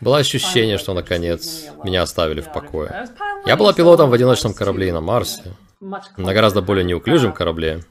Было 0.00 0.16
ощущение, 0.16 0.78
что 0.78 0.94
наконец 0.94 1.66
меня 1.84 2.02
оставили 2.02 2.40
в 2.40 2.50
покое. 2.50 3.06
Я 3.44 3.56
была 3.56 3.74
пилотом 3.74 4.08
в 4.08 4.14
одиночном 4.14 4.54
корабле 4.54 4.92
на 4.94 5.02
Марсе, 5.02 5.54
на 5.80 6.32
гораздо 6.32 6.62
более 6.62 6.84
неуклюжем 6.84 7.34
корабле. 7.34 7.84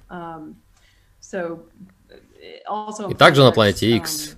И 3.10 3.14
также 3.14 3.44
на 3.44 3.52
планете 3.52 3.96
X. 3.98 4.36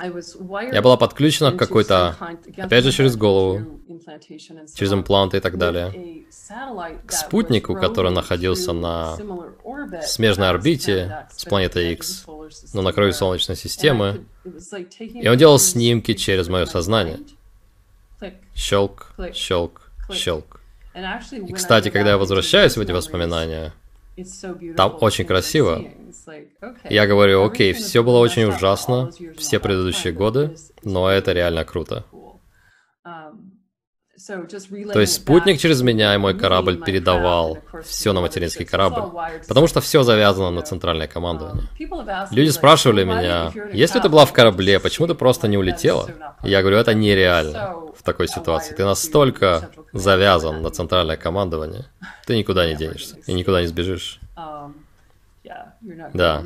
Я 0.00 0.82
была 0.82 0.96
подключена 0.96 1.52
к 1.52 1.56
какой-то, 1.56 2.16
опять 2.56 2.84
же, 2.84 2.92
через 2.92 3.16
голову, 3.16 3.80
через 4.74 4.92
импланты 4.92 5.38
и 5.38 5.40
так 5.40 5.58
далее, 5.58 6.24
к 7.06 7.12
спутнику, 7.12 7.74
который 7.74 8.10
находился 8.10 8.72
на 8.72 9.16
смежной 10.02 10.48
орбите 10.48 11.26
с 11.34 11.44
планетой 11.44 11.92
X, 11.92 12.26
но 12.74 12.82
на 12.82 12.92
краю 12.92 13.12
Солнечной 13.12 13.56
системы, 13.56 14.26
и 14.98 15.28
он 15.28 15.36
делал 15.36 15.58
снимки 15.58 16.14
через 16.14 16.48
мое 16.48 16.66
сознание. 16.66 17.18
Щелк, 18.54 19.12
щелк, 19.32 19.90
щелк. 20.12 20.60
И, 21.32 21.52
кстати, 21.52 21.90
когда 21.90 22.10
я 22.10 22.18
возвращаюсь 22.18 22.76
в 22.76 22.80
эти 22.80 22.92
воспоминания, 22.92 23.72
там 24.76 24.96
очень 25.00 25.24
красиво. 25.24 25.84
Я 26.88 27.06
говорю, 27.06 27.44
окей, 27.44 27.72
все 27.72 28.02
было 28.02 28.18
очень 28.18 28.44
ужасно, 28.44 29.10
все 29.36 29.58
предыдущие 29.58 30.12
годы, 30.12 30.56
но 30.82 31.10
это 31.10 31.32
реально 31.32 31.64
круто. 31.64 32.04
То 34.92 35.00
есть 35.00 35.14
спутник 35.14 35.60
через 35.60 35.80
меня 35.80 36.14
и 36.14 36.18
мой 36.18 36.36
корабль 36.36 36.82
передавал 36.82 37.58
все 37.84 38.12
на 38.12 38.20
материнский 38.20 38.64
корабль, 38.64 39.04
потому 39.46 39.68
что 39.68 39.80
все 39.80 40.02
завязано 40.02 40.50
на 40.50 40.62
центральное 40.62 41.06
командование. 41.06 41.68
Люди 42.30 42.50
спрашивали 42.50 43.04
меня, 43.04 43.52
если 43.72 44.00
ты 44.00 44.08
была 44.08 44.26
в 44.26 44.32
корабле, 44.32 44.80
почему 44.80 45.06
ты 45.06 45.14
просто 45.14 45.46
не 45.48 45.56
улетела? 45.56 46.10
я 46.42 46.60
говорю, 46.60 46.78
это 46.78 46.94
нереально 46.94 47.74
в 47.96 48.02
такой 48.02 48.28
ситуации. 48.28 48.74
Ты 48.74 48.84
настолько 48.84 49.70
завязан 49.92 50.62
на 50.62 50.70
центральное 50.70 51.16
командование, 51.16 51.86
ты 52.26 52.36
никуда 52.36 52.66
не 52.68 52.74
денешься 52.82 53.16
и 53.26 53.32
никуда 53.32 53.60
не 53.60 53.68
сбежишь. 53.68 54.20
Да. 56.14 56.42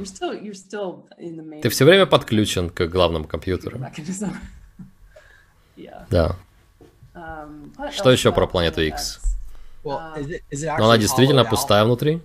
Ты 1.62 1.68
все 1.68 1.84
время 1.84 2.06
подключен 2.06 2.70
к 2.70 2.86
главному 2.86 3.24
компьютеру. 3.24 3.78
Да. 6.10 6.36
Um, 7.14 7.72
Что 7.90 8.10
еще 8.10 8.30
про 8.30 8.46
планету 8.46 8.82
X? 8.82 9.20
Um, 9.84 10.40
Но 10.78 10.84
она 10.84 10.98
действительно 10.98 11.44
пустая 11.44 11.84
внутри? 11.84 12.20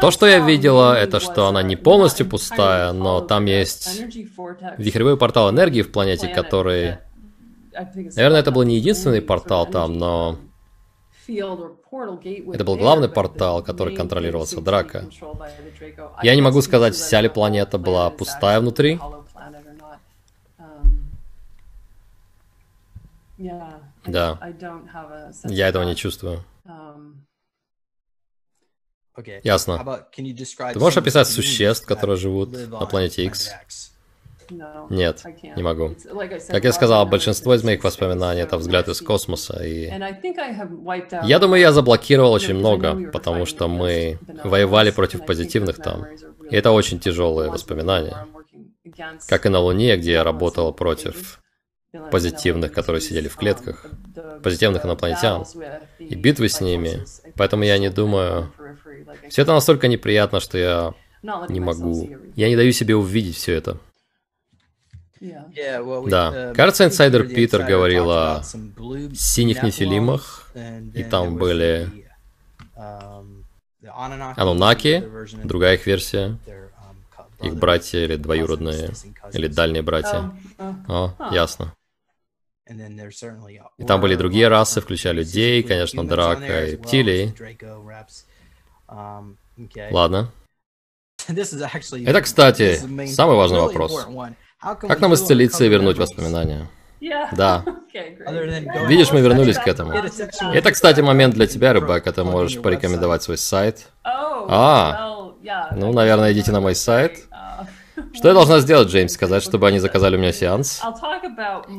То, 0.00 0.10
что 0.10 0.26
я 0.26 0.40
видела, 0.40 0.94
это 0.94 1.20
что 1.20 1.46
она 1.46 1.62
не 1.62 1.76
полностью 1.76 2.26
пустая, 2.26 2.92
но 2.92 3.20
там 3.20 3.46
есть 3.46 4.02
вихревой 4.76 5.16
портал 5.16 5.50
энергии 5.50 5.82
в 5.82 5.92
планете, 5.92 6.28
который... 6.28 6.98
Наверное, 7.72 8.40
это 8.40 8.50
был 8.50 8.64
не 8.64 8.76
единственный 8.76 9.22
портал 9.22 9.66
там, 9.66 9.96
но... 9.96 10.38
Это 11.40 12.64
был 12.64 12.76
главный 12.76 13.08
портал, 13.08 13.62
который 13.62 13.96
контролировался 13.96 14.60
Драко. 14.60 15.08
Я 16.22 16.34
не 16.34 16.42
могу 16.42 16.62
сказать, 16.62 16.94
вся 16.94 17.20
ли 17.20 17.28
планета 17.28 17.78
была 17.78 18.10
пустая 18.10 18.60
внутри, 18.60 18.98
Да. 24.06 24.38
Я 25.44 25.68
этого 25.68 25.82
не 25.84 25.96
чувствую. 25.96 26.44
Um, 26.64 27.14
Ясно. 29.42 30.06
Ты 30.14 30.78
можешь 30.78 30.96
описать 30.96 31.28
существ, 31.28 31.86
которые 31.86 32.16
живут 32.16 32.52
на 32.52 32.86
планете 32.86 33.24
X? 33.24 33.91
Нет, 34.90 35.22
не 35.56 35.62
могу. 35.62 35.94
Как 36.48 36.64
я 36.64 36.72
сказал, 36.72 37.06
большинство 37.06 37.54
из 37.54 37.64
моих 37.64 37.82
воспоминаний 37.84 38.42
это 38.42 38.56
взгляд 38.56 38.88
из 38.88 39.00
космоса, 39.00 39.62
и 39.64 39.90
я 41.24 41.38
думаю, 41.38 41.60
я 41.60 41.72
заблокировал 41.72 42.32
очень 42.32 42.54
много, 42.54 43.10
потому 43.10 43.46
что 43.46 43.68
мы 43.68 44.18
воевали 44.44 44.90
против 44.90 45.24
позитивных 45.24 45.78
там, 45.78 46.06
и 46.50 46.56
это 46.56 46.70
очень 46.70 46.98
тяжелые 46.98 47.50
воспоминания. 47.50 48.26
Как 49.28 49.46
и 49.46 49.48
на 49.48 49.60
Луне, 49.60 49.96
где 49.96 50.12
я 50.12 50.24
работал 50.24 50.72
против 50.72 51.40
позитивных, 52.10 52.72
которые 52.72 53.00
сидели 53.00 53.28
в 53.28 53.36
клетках, 53.36 53.86
позитивных 54.42 54.84
инопланетян, 54.84 55.44
и 55.98 56.14
битвы 56.14 56.48
с 56.48 56.60
ними. 56.60 57.04
Поэтому 57.36 57.64
я 57.64 57.78
не 57.78 57.90
думаю... 57.90 58.52
Все 59.28 59.42
это 59.42 59.52
настолько 59.52 59.88
неприятно, 59.88 60.40
что 60.40 60.58
я 60.58 60.94
не 61.48 61.60
могу... 61.60 62.08
Я 62.34 62.48
не 62.48 62.56
даю 62.56 62.72
себе 62.72 62.96
увидеть 62.96 63.36
все 63.36 63.54
это. 63.54 63.78
Да. 65.22 66.52
Кажется, 66.54 66.84
инсайдер 66.84 67.28
Питер 67.28 67.62
говорил 67.62 68.10
о 68.10 68.42
синих 69.14 69.62
нефилимах, 69.62 70.50
и 70.94 71.04
там 71.04 71.36
были 71.36 71.88
Анунаки, 74.36 75.04
другая 75.44 75.74
их 75.74 75.86
версия, 75.86 76.38
их 77.40 77.56
братья 77.56 78.00
или 78.00 78.16
двоюродные, 78.16 78.90
или 79.32 79.46
дальние 79.48 79.82
братья. 79.82 80.32
О, 80.88 81.14
ясно. 81.32 81.74
И 83.78 83.84
там 83.84 84.00
были 84.00 84.14
другие 84.14 84.48
расы, 84.48 84.80
включая 84.80 85.12
людей, 85.12 85.62
конечно, 85.62 86.06
драка 86.06 86.66
и 86.66 86.72
рептилий. 86.72 87.34
Um, 88.88 89.36
Ладно. 89.90 90.30
Это, 91.28 92.20
кстати, 92.20 92.76
самый 93.06 93.36
важный 93.36 93.60
вопрос. 93.60 94.06
Как 94.62 95.00
нам 95.00 95.14
исцелиться 95.14 95.64
и 95.64 95.68
вернуть 95.68 95.98
воспоминания? 95.98 96.68
Да. 97.32 97.64
Видишь, 98.86 99.10
мы 99.10 99.20
вернулись 99.20 99.58
к 99.58 99.66
этому. 99.66 99.92
Это, 99.92 100.70
кстати, 100.70 101.00
момент 101.00 101.34
для 101.34 101.46
тебя, 101.46 101.72
Ребекка. 101.72 102.12
Ты 102.12 102.24
можешь 102.24 102.60
порекомендовать 102.60 103.22
свой 103.22 103.38
сайт. 103.38 103.88
Oh, 104.04 104.46
а, 104.48 105.32
ну, 105.72 105.92
наверное, 105.92 106.32
идите 106.32 106.52
на 106.52 106.60
мой 106.60 106.74
сайт. 106.74 107.18
Что 108.14 108.28
я 108.28 108.34
должна 108.34 108.60
сделать, 108.60 108.88
Джеймс? 108.88 109.12
Сказать, 109.12 109.42
чтобы 109.42 109.66
они 109.68 109.78
заказали 109.78 110.16
у 110.16 110.18
меня 110.18 110.32
сеанс? 110.32 110.80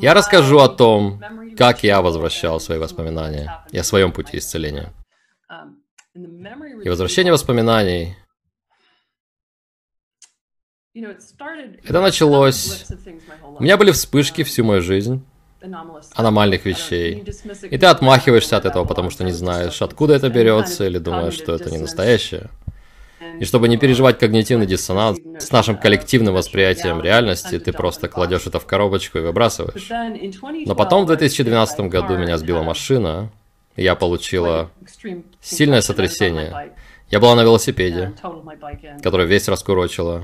Я 0.02 0.14
расскажу 0.14 0.60
о 0.60 0.68
том, 0.68 1.22
как 1.58 1.84
я 1.84 2.02
возвращал 2.02 2.60
свои 2.60 2.78
воспоминания 2.78 3.64
и 3.72 3.78
о 3.78 3.84
своем 3.84 4.12
пути 4.12 4.38
исцеления. 4.38 4.92
И 6.84 6.90
возвращение 6.90 7.32
воспоминаний 7.34 8.16
это 10.96 12.02
началось... 12.02 12.86
У 13.58 13.64
меня 13.64 13.78
были 13.78 13.92
вспышки 13.92 14.44
всю 14.44 14.64
мою 14.64 14.82
жизнь, 14.82 15.24
аномальных 16.14 16.66
вещей. 16.66 17.26
И 17.70 17.78
ты 17.78 17.86
отмахиваешься 17.86 18.58
от 18.58 18.66
этого, 18.66 18.86
потому 18.86 19.10
что 19.10 19.24
не 19.24 19.32
знаешь, 19.32 19.82
откуда 19.82 20.14
это 20.16 20.30
берется, 20.30 20.86
или 20.86 21.00
думаешь, 21.00 21.34
что 21.34 21.56
это 21.56 21.72
не 21.72 21.78
настоящее. 21.78 22.50
И 23.40 23.46
чтобы 23.46 23.68
не 23.70 23.78
переживать 23.78 24.20
когнитивный 24.20 24.68
диссонанс 24.68 25.18
с 25.40 25.52
нашим 25.52 25.78
коллективным 25.78 26.36
восприятием 26.36 27.02
реальности, 27.02 27.58
ты 27.58 27.72
просто 27.72 28.08
кладешь 28.08 28.46
это 28.46 28.60
в 28.60 28.66
коробочку 28.66 29.18
и 29.18 29.22
выбрасываешь. 29.22 29.90
Но 30.68 30.76
потом 30.76 31.06
в 31.06 31.08
2012 31.08 31.80
году 31.82 32.18
меня 32.18 32.38
сбила 32.38 32.62
машина, 32.62 33.32
и 33.76 33.84
я 33.84 33.96
получила 33.96 34.70
сильное 35.42 35.82
сотрясение. 35.82 36.74
Я 37.10 37.20
была 37.20 37.36
на 37.36 37.42
велосипеде, 37.42 38.14
который 39.02 39.26
весь 39.26 39.48
раскурочила. 39.48 40.24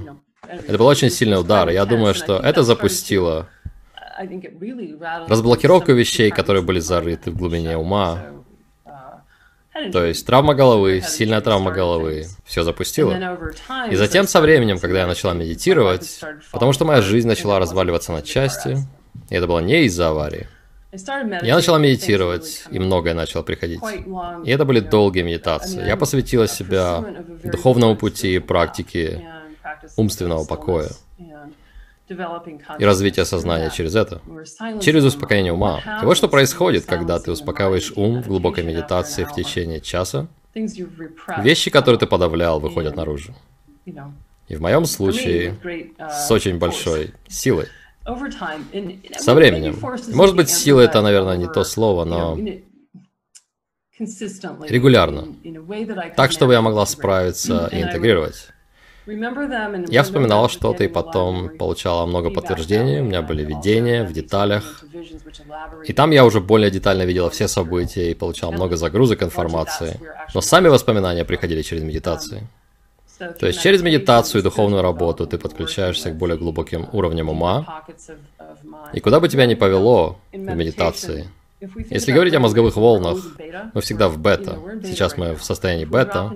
Это 0.50 0.78
был 0.78 0.88
очень 0.88 1.10
сильный 1.10 1.40
удар, 1.40 1.70
я 1.70 1.86
думаю, 1.86 2.14
что 2.14 2.38
это 2.38 2.64
запустило 2.64 3.48
разблокировку 5.28 5.94
вещей, 5.94 6.32
которые 6.32 6.64
были 6.64 6.80
зарыты 6.80 7.32
в 7.32 7.38
глубине 7.38 7.78
ума, 7.78 8.26
то 9.92 10.04
есть 10.04 10.26
травма 10.26 10.56
головы, 10.56 11.02
сильная 11.06 11.42
травма 11.42 11.72
головы, 11.72 12.26
все 12.46 12.64
запустило. 12.64 13.40
И 13.90 13.96
затем 13.96 14.28
со 14.28 14.42
временем, 14.42 14.80
когда 14.80 15.02
я 15.02 15.08
начала 15.08 15.34
медитировать, 15.34 16.20
потому 16.52 16.74
что 16.74 16.86
моя 16.86 17.02
жизнь 17.02 17.28
начала 17.28 17.60
разваливаться 17.60 18.12
на 18.12 18.22
части, 18.22 18.78
и 19.30 19.36
это 19.36 19.48
было 19.48 19.60
не 19.60 19.84
из-за 19.86 20.10
аварии, 20.10 20.48
я 21.44 21.56
начала 21.56 21.78
медитировать, 21.78 22.64
и 22.72 22.80
многое 22.80 23.14
начало 23.14 23.44
приходить. 23.44 23.80
И 24.44 24.50
это 24.50 24.66
были 24.66 24.80
долгие 24.80 25.22
медитации. 25.22 25.86
Я 25.86 25.96
посвятила 25.96 26.48
себя 26.48 27.06
духовному 27.44 27.96
пути 27.96 28.36
и 28.36 28.40
практике 28.40 29.24
умственного 29.98 30.46
покоя 30.46 30.90
и 32.80 32.86
развитие 32.86 33.26
сознания 33.26 33.70
через 33.70 33.96
это, 33.96 34.22
через 34.82 35.04
успокоение 35.04 35.54
ума. 35.54 35.82
И 36.02 36.06
вот 36.06 36.18
что 36.18 36.28
происходит, 36.28 36.86
когда 36.86 37.20
ты 37.20 37.32
успокаиваешь 37.32 37.94
ум 37.96 38.24
в 38.24 38.28
глубокой 38.28 38.64
медитации 38.64 39.24
в 39.24 39.34
течение 39.34 39.80
часа. 39.80 40.28
Вещи, 41.38 41.70
которые 41.70 42.00
ты 42.00 42.08
подавлял, 42.08 42.60
выходят 42.60 42.96
наружу. 42.96 43.36
И 44.48 44.56
в 44.56 44.62
моем 44.62 44.86
случае 44.86 45.56
с 46.00 46.32
очень 46.32 46.58
большой 46.58 47.14
силой. 47.28 47.68
Со 49.18 49.36
временем. 49.36 49.78
Может 50.14 50.36
быть, 50.36 50.50
сила 50.50 50.82
это, 50.82 51.02
наверное, 51.02 51.38
не 51.38 51.48
то 51.48 51.64
слово, 51.64 52.06
но 52.06 52.38
регулярно. 54.00 55.28
Так, 56.16 56.32
чтобы 56.32 56.54
я 56.54 56.62
могла 56.62 56.86
справиться 56.88 57.70
и 57.72 57.82
интегрировать. 57.82 58.50
Я 59.88 60.04
вспоминала 60.04 60.50
что-то 60.50 60.84
и 60.84 60.88
потом 60.88 61.50
получала 61.58 62.06
много 62.06 62.30
подтверждений, 62.30 63.00
у 63.00 63.04
меня 63.04 63.22
были 63.22 63.44
видения 63.44 64.04
в 64.04 64.14
деталях. 64.14 64.84
И 65.86 65.94
там 65.94 66.12
я 66.12 66.26
уже 66.26 66.40
более 66.40 66.72
детально 66.72 67.04
видела 67.06 67.30
все 67.30 67.48
события 67.48 68.12
и 68.12 68.14
получал 68.14 68.52
много 68.52 68.76
загрузок 68.76 69.24
информации. 69.24 70.00
Но 70.34 70.42
сами 70.42 70.68
воспоминания 70.68 71.26
приходили 71.26 71.62
через 71.62 71.84
медитации. 71.84 72.48
То 73.40 73.48
есть 73.48 73.62
через 73.62 73.82
медитацию 73.82 74.42
и 74.42 74.44
духовную 74.44 74.82
работу 74.82 75.28
ты 75.28 75.38
подключаешься 75.38 76.12
к 76.12 76.16
более 76.16 76.38
глубоким 76.38 76.88
уровням 76.94 77.30
ума. 77.30 77.84
И 78.94 79.00
куда 79.00 79.20
бы 79.20 79.28
тебя 79.28 79.46
ни 79.46 79.56
повело 79.56 80.18
в 80.32 80.38
медитации, 80.38 81.28
если 81.90 82.12
говорить 82.14 82.34
о 82.34 82.40
мозговых 82.40 82.76
волнах, 82.78 83.18
мы 83.74 83.82
всегда 83.82 84.08
в 84.08 84.18
бета. 84.18 84.58
Сейчас 84.84 85.18
мы 85.18 85.36
в 85.36 85.44
состоянии 85.44 85.86
бета. 85.86 86.32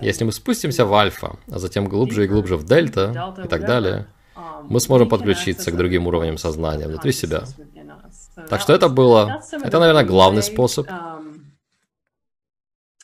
Если 0.00 0.24
мы 0.24 0.32
спустимся 0.32 0.84
в 0.84 0.94
альфа, 0.94 1.36
а 1.50 1.58
затем 1.58 1.88
глубже 1.88 2.24
и 2.24 2.28
глубже 2.28 2.56
в 2.56 2.64
дельта 2.64 3.34
и 3.44 3.48
так 3.48 3.66
далее, 3.66 4.06
мы 4.68 4.80
сможем 4.80 5.08
подключиться 5.08 5.70
к 5.70 5.76
другим 5.76 6.06
уровням 6.06 6.38
сознания 6.38 6.86
внутри 6.86 7.12
себя. 7.12 7.44
Так 8.48 8.60
что 8.60 8.72
это 8.72 8.88
было, 8.88 9.42
это, 9.52 9.78
наверное, 9.78 10.04
главный 10.04 10.42
способ. 10.42 10.86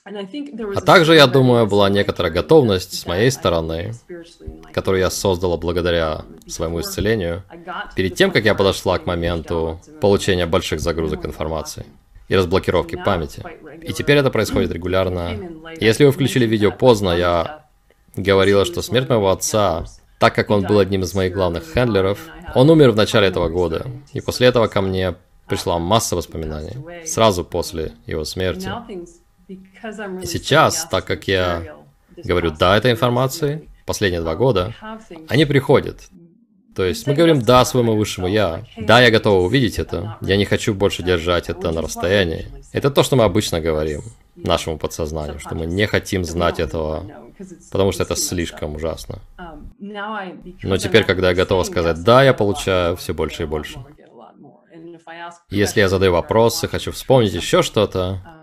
А 0.04 0.80
также, 0.80 1.14
я 1.14 1.26
думаю, 1.26 1.66
была 1.66 1.88
некоторая 1.90 2.32
готовность 2.32 2.98
с 2.98 3.06
моей 3.06 3.30
стороны, 3.30 3.94
которую 4.72 5.00
я 5.00 5.10
создала 5.10 5.56
благодаря 5.56 6.24
своему 6.46 6.80
исцелению, 6.80 7.42
перед 7.94 8.14
тем, 8.14 8.30
как 8.30 8.44
я 8.44 8.54
подошла 8.54 8.98
к 8.98 9.06
моменту 9.06 9.80
получения 10.00 10.46
больших 10.46 10.80
загрузок 10.80 11.26
информации 11.26 11.84
и 12.28 12.36
разблокировки 12.36 12.96
памяти. 12.96 13.44
И 13.82 13.92
теперь 13.92 14.18
это 14.18 14.30
происходит 14.30 14.72
регулярно. 14.72 15.36
Если 15.80 16.04
вы 16.04 16.12
включили 16.12 16.46
видео 16.46 16.70
поздно, 16.70 17.10
я 17.10 17.66
говорила, 18.16 18.64
что 18.64 18.82
смерть 18.82 19.08
моего 19.08 19.30
отца, 19.30 19.84
так 20.18 20.34
как 20.34 20.50
он 20.50 20.62
был 20.62 20.78
одним 20.78 21.02
из 21.02 21.14
моих 21.14 21.32
главных 21.32 21.64
хендлеров, 21.72 22.18
он 22.54 22.70
умер 22.70 22.90
в 22.90 22.96
начале 22.96 23.28
этого 23.28 23.48
года. 23.48 23.86
И 24.12 24.20
после 24.20 24.48
этого 24.48 24.66
ко 24.68 24.80
мне 24.80 25.14
пришла 25.46 25.78
масса 25.78 26.16
воспоминаний, 26.16 27.06
сразу 27.06 27.44
после 27.44 27.92
его 28.06 28.24
смерти. 28.24 28.70
Сейчас, 29.48 30.86
так 30.90 31.04
как 31.04 31.28
я 31.28 31.76
говорю 32.16 32.50
«да» 32.50 32.76
этой 32.76 32.90
информации, 32.90 33.68
последние 33.86 34.20
два 34.20 34.34
года, 34.34 34.74
они 35.28 35.44
приходят. 35.46 36.08
То 36.74 36.84
есть 36.84 37.06
мы 37.06 37.14
говорим 37.14 37.40
«да» 37.40 37.64
своему 37.64 37.96
высшему 37.96 38.28
«я». 38.28 38.64
Да, 38.76 39.00
я 39.00 39.10
готова 39.10 39.44
увидеть 39.44 39.78
это. 39.78 40.16
Я 40.20 40.36
не 40.36 40.44
хочу 40.44 40.74
больше 40.74 41.02
держать 41.02 41.48
это 41.48 41.72
на 41.72 41.82
расстоянии. 41.82 42.46
Это 42.72 42.90
то, 42.90 43.02
что 43.02 43.16
мы 43.16 43.24
обычно 43.24 43.60
говорим 43.60 44.02
нашему 44.36 44.78
подсознанию, 44.78 45.40
что 45.40 45.54
мы 45.54 45.66
не 45.66 45.86
хотим 45.86 46.24
знать 46.24 46.60
этого, 46.60 47.04
потому 47.72 47.90
что 47.92 48.04
это 48.04 48.14
слишком 48.14 48.76
ужасно. 48.76 49.18
Но 49.80 50.76
теперь, 50.76 51.04
когда 51.04 51.30
я 51.30 51.34
готова 51.34 51.64
сказать 51.64 52.04
«да», 52.04 52.22
я 52.22 52.34
получаю 52.34 52.96
все 52.96 53.12
больше 53.14 53.44
и 53.44 53.46
больше. 53.46 53.80
Если 55.50 55.80
я 55.80 55.88
задаю 55.88 56.12
вопросы, 56.12 56.68
хочу 56.68 56.92
вспомнить 56.92 57.32
еще 57.32 57.62
что-то, 57.62 58.37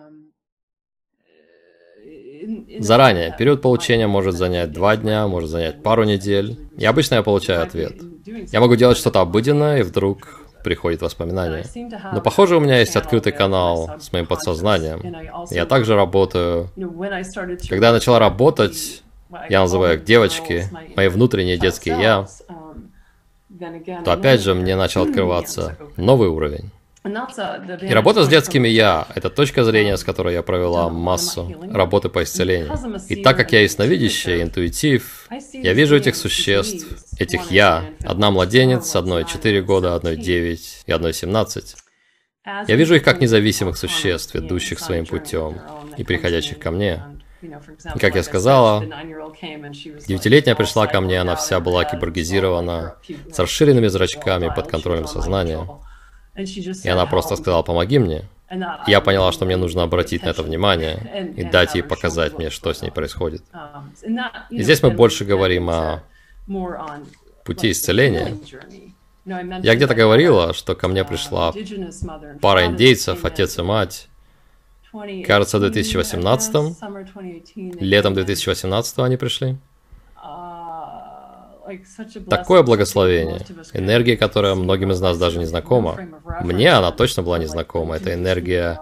заранее. 2.80 3.36
Период 3.38 3.62
получения 3.62 4.08
может 4.08 4.36
занять 4.36 4.72
два 4.72 4.96
дня, 4.96 5.28
может 5.28 5.50
занять 5.50 5.84
пару 5.84 6.04
недель. 6.04 6.60
И 6.78 6.86
обычно 6.86 7.16
я 7.16 7.24
получаю 7.24 7.64
ответ. 7.64 7.94
Я 8.26 8.60
могу 8.60 8.76
делать 8.76 8.98
что-то 8.98 9.22
обыденное, 9.22 9.80
и 9.80 9.84
вдруг 9.84 10.42
приходит 10.64 11.02
воспоминание. 11.02 11.64
Но 12.12 12.22
похоже, 12.22 12.58
у 12.58 12.60
меня 12.60 12.80
есть 12.80 12.96
открытый 12.96 13.32
канал 13.32 13.92
с 14.00 14.12
моим 14.12 14.26
подсознанием. 14.26 15.16
Я 15.52 15.66
также 15.66 15.96
работаю... 15.96 16.70
Когда 17.70 17.88
я 17.88 17.94
начала 17.94 18.20
работать, 18.20 19.04
я 19.50 19.62
называю 19.62 19.98
их 19.98 20.04
девочки, 20.04 20.66
мои 20.96 21.08
внутренние 21.08 21.58
детские 21.58 22.02
я, 22.02 22.28
то 24.04 24.12
опять 24.12 24.42
же 24.42 24.54
мне 24.56 24.76
начал 24.76 25.04
открываться 25.04 25.78
новый 25.98 26.30
уровень. 26.30 26.72
И 27.06 27.94
работа 27.94 28.24
с 28.24 28.28
детскими 28.28 28.68
«я»— 28.68 29.08
это 29.16 29.30
точка 29.30 29.64
зрения, 29.64 29.96
с 29.96 30.04
которой 30.04 30.34
я 30.34 30.42
провела 30.42 30.90
массу 30.90 31.54
работы 31.72 32.10
по 32.10 32.24
исцелению. 32.24 32.76
И 33.10 33.18
так 33.18 33.38
как 33.38 33.52
я 33.52 33.62
ясновидящая, 33.62 34.42
интуитив, 34.42 35.28
я 35.54 35.74
вижу 35.74 35.96
этих 35.96 36.16
существ, 36.16 36.88
этих 37.20 37.52
«я». 37.52 37.86
Одна 38.04 38.32
младенец, 38.32 38.96
одной 38.96 39.26
4 39.26 39.62
года, 39.62 39.94
одной 39.94 40.18
9 40.18 40.84
и 40.88 40.92
одной 40.92 41.14
17. 41.14 41.76
Я 42.68 42.76
вижу 42.76 42.96
их 42.96 43.04
как 43.04 43.22
независимых 43.22 43.78
существ, 43.78 44.36
идущих 44.36 44.80
своим 44.80 45.06
путем 45.06 45.62
и 45.98 46.04
приходящих 46.04 46.58
ко 46.58 46.72
мне. 46.72 47.04
И 47.42 48.00
как 48.00 48.16
я 48.16 48.24
сказала, 48.24 48.82
девятилетняя 50.08 50.56
пришла 50.56 50.88
ко 50.88 51.02
мне, 51.02 51.20
она 51.20 51.36
вся 51.36 51.60
была 51.60 51.84
киборгизирована, 51.86 52.96
с 53.32 53.38
расширенными 53.38 53.88
зрачками 53.88 54.52
под 54.56 54.68
контролем 54.68 55.06
сознания. 55.06 55.68
И 56.36 56.90
она 56.90 57.06
просто 57.06 57.36
сказала, 57.36 57.64
помоги 57.64 58.00
мне. 58.00 58.24
Я 58.88 59.02
поняла, 59.02 59.32
что 59.32 59.46
мне 59.46 59.58
нужно 59.58 59.84
обратить 59.84 60.24
на 60.24 60.30
это 60.30 60.44
внимание 60.44 61.34
и 61.36 61.44
дать 61.44 61.76
ей 61.76 61.82
показать 61.82 62.38
мне, 62.38 62.50
что 62.50 62.74
с 62.74 62.82
ней 62.82 62.92
происходит. 62.92 63.44
И 64.50 64.62
здесь 64.62 64.84
мы 64.84 64.92
больше 64.92 65.26
говорим 65.26 65.70
о 65.70 66.04
пути 67.44 67.72
исцеления. 67.72 68.38
Я 69.26 69.76
где-то 69.76 69.96
говорила, 69.96 70.54
что 70.54 70.76
ко 70.76 70.88
мне 70.88 71.04
пришла 71.04 71.52
пара 72.42 72.66
индейцев, 72.68 73.26
отец 73.26 73.58
и 73.58 73.64
мать, 73.64 74.08
кажется, 75.26 75.58
в 75.58 75.62
2018, 75.62 76.78
летом 77.82 78.14
2018 78.14 79.00
они 79.00 79.18
пришли. 79.18 79.58
Такое 82.30 82.64
благословение. 82.64 83.42
Энергия, 83.74 84.18
которая 84.18 84.56
многим 84.56 84.92
из 84.92 85.02
нас 85.02 85.18
даже 85.18 85.40
не 85.40 85.46
знакома. 85.46 85.98
Мне 86.42 86.72
она 86.72 86.92
точно 86.92 87.24
была 87.24 87.40
не 87.40 87.48
знакома. 87.48 87.96
Это 87.96 88.14
энергия 88.14 88.80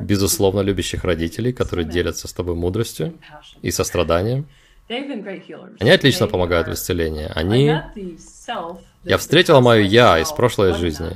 безусловно 0.00 0.60
любящих 0.60 1.04
родителей, 1.04 1.52
которые 1.52 1.86
делятся 1.86 2.28
с 2.28 2.32
тобой 2.32 2.54
мудростью 2.54 3.14
и 3.62 3.70
состраданием. 3.70 4.46
Они 4.88 5.90
отлично 5.90 6.26
помогают 6.26 6.68
в 6.68 6.72
исцелении. 6.72 7.30
Они... 7.34 7.76
Я 9.04 9.18
встретила 9.18 9.60
мою 9.60 9.84
«я» 9.84 10.18
из 10.18 10.30
прошлой 10.32 10.74
жизни 10.74 11.12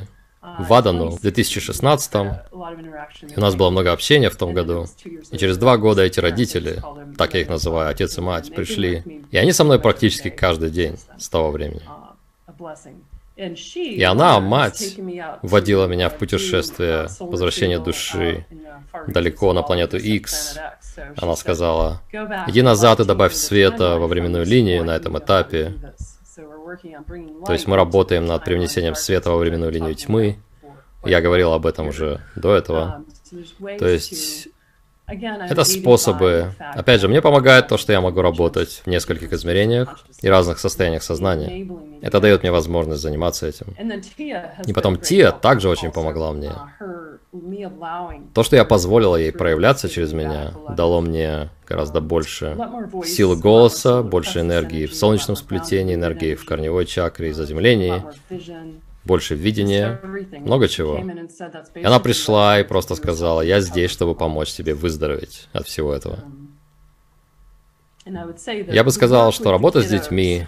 в 0.59 0.73
Адану 0.73 1.11
в 1.11 1.21
2016 1.21 2.15
и 2.15 3.35
у 3.37 3.41
нас 3.41 3.55
было 3.55 3.71
много 3.71 3.93
общения 3.93 4.31
в 4.31 4.37
том 4.37 4.55
году. 4.55 4.87
И 5.31 5.39
через 5.39 5.59
два 5.59 5.77
года 5.77 6.03
эти 6.03 6.21
родители, 6.21 6.83
так 7.21 7.35
я 7.35 7.43
их 7.43 7.51
называю, 7.51 7.91
отец 7.91 8.17
и 8.17 8.23
мать, 8.23 8.51
пришли. 8.55 9.03
И 9.31 9.37
они 9.37 9.53
со 9.53 9.63
мной 9.63 9.79
практически 9.79 10.31
каждый 10.31 10.71
день 10.71 10.97
с 11.19 11.29
того 11.29 11.51
времени. 11.51 11.83
И 13.75 14.03
она, 14.03 14.41
мать, 14.41 14.97
водила 15.43 15.87
меня 15.87 16.09
в 16.09 16.17
путешествие 16.17 17.09
возвращение 17.19 17.79
души 17.79 18.47
далеко 19.07 19.53
на 19.53 19.63
планету 19.63 19.99
X. 19.99 20.57
Она 21.21 21.37
сказала, 21.37 22.01
иди 22.47 22.63
назад 22.63 23.01
и 23.01 23.05
добавь 23.05 23.35
света 23.35 23.99
во 23.99 24.07
временную 24.07 24.47
линию 24.47 24.83
на 24.83 24.97
этом 24.97 25.19
этапе. 25.19 25.75
То 27.45 27.53
есть 27.53 27.67
мы 27.67 27.77
работаем 27.77 28.25
над 28.25 28.43
привнесением 28.45 28.95
света 28.95 29.31
во 29.31 29.37
временную 29.37 29.71
линию 29.71 29.95
тьмы. 29.95 30.39
Я 31.05 31.21
говорил 31.21 31.53
об 31.53 31.67
этом 31.67 31.89
уже 31.89 32.23
до 32.35 32.55
этого. 32.55 33.05
То 33.79 33.87
есть 33.87 34.49
это 35.11 35.65
способы. 35.65 36.55
Опять 36.59 37.01
же, 37.01 37.09
мне 37.09 37.21
помогает 37.21 37.69
то, 37.69 37.77
что 37.77 37.93
я 37.93 38.01
могу 38.01 38.23
работать 38.23 38.83
в 38.85 38.87
нескольких 38.87 39.33
измерениях 39.33 40.05
и 40.23 40.29
разных 40.29 40.59
состояниях 40.59 41.03
сознания. 41.03 41.69
Это 42.03 42.21
дает 42.21 42.43
мне 42.43 42.53
возможность 42.53 43.03
заниматься 43.03 43.47
этим. 43.47 43.67
И 44.67 44.73
потом 44.73 44.97
Тия 44.99 45.33
также 45.33 45.69
очень 45.69 45.91
помогла 45.91 46.33
мне. 46.33 46.53
То, 48.35 48.43
что 48.43 48.57
я 48.57 48.65
позволила 48.65 49.17
ей 49.17 49.33
проявляться 49.33 49.89
через 49.89 50.13
меня, 50.13 50.53
дало 50.77 51.01
мне 51.01 51.49
гораздо 51.67 52.01
больше 52.01 52.57
силы 53.05 53.37
голоса, 53.37 54.03
больше 54.03 54.41
энергии 54.41 54.87
в 54.87 54.95
солнечном 54.95 55.37
сплетении, 55.37 55.95
энергии 55.95 56.35
в 56.35 56.45
корневой 56.45 56.87
чакре 56.87 57.31
и 57.31 57.33
заземлении, 57.33 58.03
больше 59.05 59.35
видения, 59.35 60.01
много 60.41 60.69
чего. 60.69 60.99
И 61.75 61.85
она 61.85 62.01
пришла 62.01 62.61
и 62.61 62.65
просто 62.65 62.95
сказала, 62.95 63.41
я 63.41 63.61
здесь, 63.61 63.91
чтобы 63.91 64.15
помочь 64.15 64.53
тебе 64.53 64.75
выздороветь 64.75 65.49
от 65.53 65.67
всего 65.67 65.93
этого. 65.95 66.25
Я 68.05 68.85
бы 68.85 68.91
сказал, 68.91 69.33
что 69.33 69.51
работа 69.51 69.83
с 69.83 69.87
детьми 69.87 70.47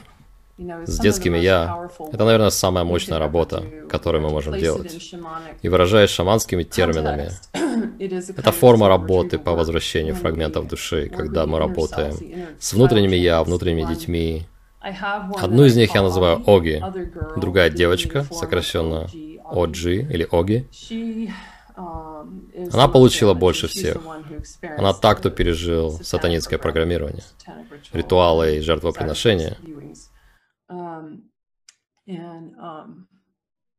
с 0.59 0.99
детскими 0.99 1.39
«я»— 1.39 1.89
это, 2.13 2.25
наверное, 2.25 2.51
самая 2.51 2.85
мощная 2.85 3.19
работа, 3.19 3.65
которую 3.89 4.23
мы 4.23 4.31
можем 4.31 4.59
делать. 4.59 5.15
И 5.63 5.69
выражаясь 5.69 6.11
шаманскими 6.11 6.63
терминами, 6.63 7.31
это 7.99 8.53
форма 8.53 8.89
работы 8.89 9.39
по 9.39 9.53
возвращению 9.53 10.15
фрагментов 10.15 10.69
души, 10.69 11.09
когда 11.09 11.47
мы 11.47 11.59
работаем 11.59 12.15
с 12.59 12.73
внутренними 12.75 13.17
«я», 13.17 13.43
внутренними 13.43 13.89
детьми. 13.93 14.47
Одну 14.83 15.65
из 15.65 15.77
них 15.77 15.95
я 15.95 16.03
называю 16.03 16.43
Оги, 16.47 16.83
другая 17.37 17.71
девочка, 17.71 18.25
сокращенно 18.25 19.09
Оджи 19.45 19.97
или 19.97 20.27
Оги. 20.31 20.67
Она 21.77 22.89
получила 22.89 23.35
больше 23.35 23.69
всех. 23.69 23.99
Она 24.77 24.93
так, 24.93 25.19
кто 25.19 25.31
пережил 25.31 25.93
сатанинское 26.03 26.59
программирование, 26.59 27.23
ритуалы 27.93 28.57
и 28.57 28.61
жертвоприношения. 28.61 29.57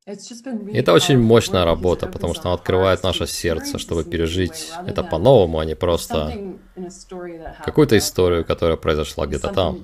Это 0.06 0.92
очень 0.92 1.18
мощная 1.18 1.64
работа, 1.64 2.08
потому 2.08 2.34
что 2.34 2.50
она 2.50 2.56
открывает 2.56 3.04
наше 3.04 3.26
сердце, 3.26 3.80
чтобы 3.80 4.04
пережить 4.04 4.72
это 4.86 5.02
по-новому, 5.02 5.60
а 5.60 5.66
не 5.66 5.76
просто 5.76 6.34
какую-то 7.64 7.98
историю, 7.98 8.44
которая 8.44 8.76
произошла 8.76 9.26
где-то 9.28 9.54
там, 9.54 9.80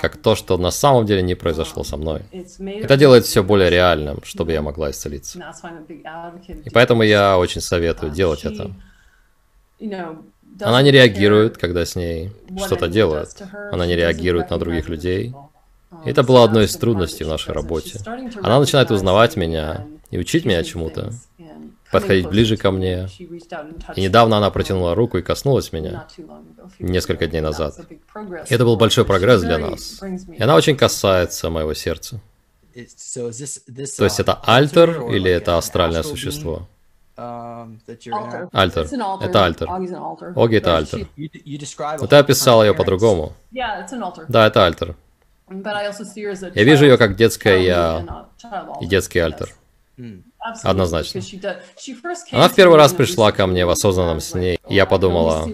как 0.00 0.16
то, 0.16 0.34
что 0.34 0.58
на 0.58 0.72
самом 0.72 1.06
деле 1.06 1.22
не 1.22 1.36
произошло 1.36 1.84
со 1.84 1.96
мной. 1.96 2.22
Это 2.58 2.96
делает 2.96 3.24
все 3.24 3.44
более 3.44 3.70
реальным, 3.70 4.18
чтобы 4.24 4.50
я 4.50 4.62
могла 4.62 4.90
исцелиться. 4.90 5.38
И 6.64 6.70
поэтому 6.70 7.04
я 7.04 7.38
очень 7.38 7.60
советую 7.60 8.10
делать 8.10 8.44
это. 8.44 8.72
Она 10.60 10.82
не 10.82 10.90
реагирует, 10.90 11.56
когда 11.56 11.86
с 11.86 11.94
ней 11.94 12.32
что-то 12.58 12.88
делают. 12.88 13.40
Она 13.70 13.86
не 13.86 13.94
реагирует 13.94 14.50
на 14.50 14.58
других 14.58 14.88
людей. 14.88 15.32
Это 16.04 16.22
было 16.22 16.44
одной 16.44 16.64
из 16.64 16.76
трудностей 16.76 17.24
в 17.24 17.28
нашей 17.28 17.52
работе. 17.54 18.00
Она 18.42 18.58
начинает 18.58 18.90
узнавать 18.90 19.36
меня 19.36 19.86
и 20.10 20.18
учить 20.18 20.44
меня 20.44 20.62
чему-то. 20.64 21.12
подходить 21.92 22.26
ближе 22.26 22.56
ко 22.56 22.70
мне. 22.70 23.08
И 23.96 24.00
недавно 24.00 24.38
она 24.38 24.50
протянула 24.50 24.94
руку 24.94 25.18
и 25.18 25.22
коснулась 25.22 25.72
меня, 25.72 26.06
несколько 26.78 27.26
дней 27.26 27.42
назад. 27.42 27.78
И 28.48 28.54
это 28.54 28.64
был 28.64 28.76
большой 28.76 29.04
прогресс 29.04 29.42
для 29.42 29.58
нас. 29.58 30.00
И 30.38 30.42
она 30.42 30.56
очень 30.56 30.76
касается 30.76 31.50
моего 31.50 31.74
сердца. 31.74 32.20
То 32.74 34.04
есть 34.04 34.20
это 34.20 34.40
альтер 34.46 35.02
или 35.10 35.30
это 35.30 35.58
астральное 35.58 36.02
существо? 36.02 36.66
Альтер. 37.14 38.86
Это 39.20 39.44
альтер. 39.44 39.68
Оги 40.34 40.56
это 40.56 40.78
альтер. 40.78 41.06
Но 42.00 42.06
ты 42.06 42.16
описал 42.16 42.64
ее 42.64 42.72
по-другому. 42.72 43.34
Да, 44.28 44.46
это 44.46 44.64
альтер. 44.64 44.96
Я 46.54 46.64
вижу 46.64 46.84
ее 46.84 46.96
как 46.96 47.16
детское 47.16 47.58
я 47.58 48.28
и 48.80 48.86
детский 48.86 49.18
альтер. 49.18 49.50
Однозначно. 50.64 51.20
Она 52.32 52.48
в 52.48 52.54
первый 52.54 52.76
раз 52.76 52.92
пришла 52.92 53.30
ко 53.30 53.46
мне 53.46 53.64
в 53.64 53.70
осознанном 53.70 54.20
сне, 54.20 54.54
и 54.68 54.74
я 54.74 54.86
подумала... 54.86 55.46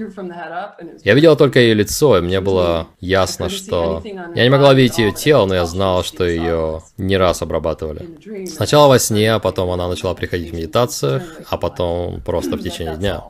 Я 1.04 1.14
видела 1.14 1.36
только 1.36 1.58
ее 1.60 1.74
лицо, 1.74 2.18
и 2.18 2.20
мне 2.22 2.40
было 2.40 2.88
ясно, 3.00 3.50
что... 3.50 4.02
Я 4.34 4.44
не 4.44 4.50
могла 4.50 4.72
видеть 4.72 4.98
ее 4.98 5.12
тело, 5.12 5.44
но 5.46 5.54
я 5.54 5.66
знала, 5.66 6.02
что 6.02 6.24
ее 6.24 6.82
не 6.96 7.18
раз 7.18 7.42
обрабатывали. 7.42 8.46
Сначала 8.46 8.88
во 8.88 8.98
сне, 8.98 9.34
а 9.34 9.38
потом 9.38 9.70
она 9.70 9.88
начала 9.88 10.14
приходить 10.14 10.52
в 10.52 10.54
медитациях, 10.54 11.22
а 11.50 11.58
потом 11.58 12.22
просто 12.22 12.56
в 12.56 12.62
течение 12.62 12.96
дня. 12.96 13.24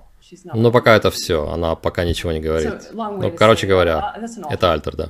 Но 0.54 0.70
пока 0.70 0.94
это 0.94 1.10
все, 1.10 1.48
она 1.48 1.74
пока 1.74 2.04
ничего 2.04 2.32
не 2.32 2.40
говорит. 2.40 2.90
Ну, 2.92 3.32
короче 3.32 3.66
говоря, 3.66 4.14
uh, 4.18 4.46
это 4.50 4.72
альтер, 4.72 4.94
да. 4.94 5.08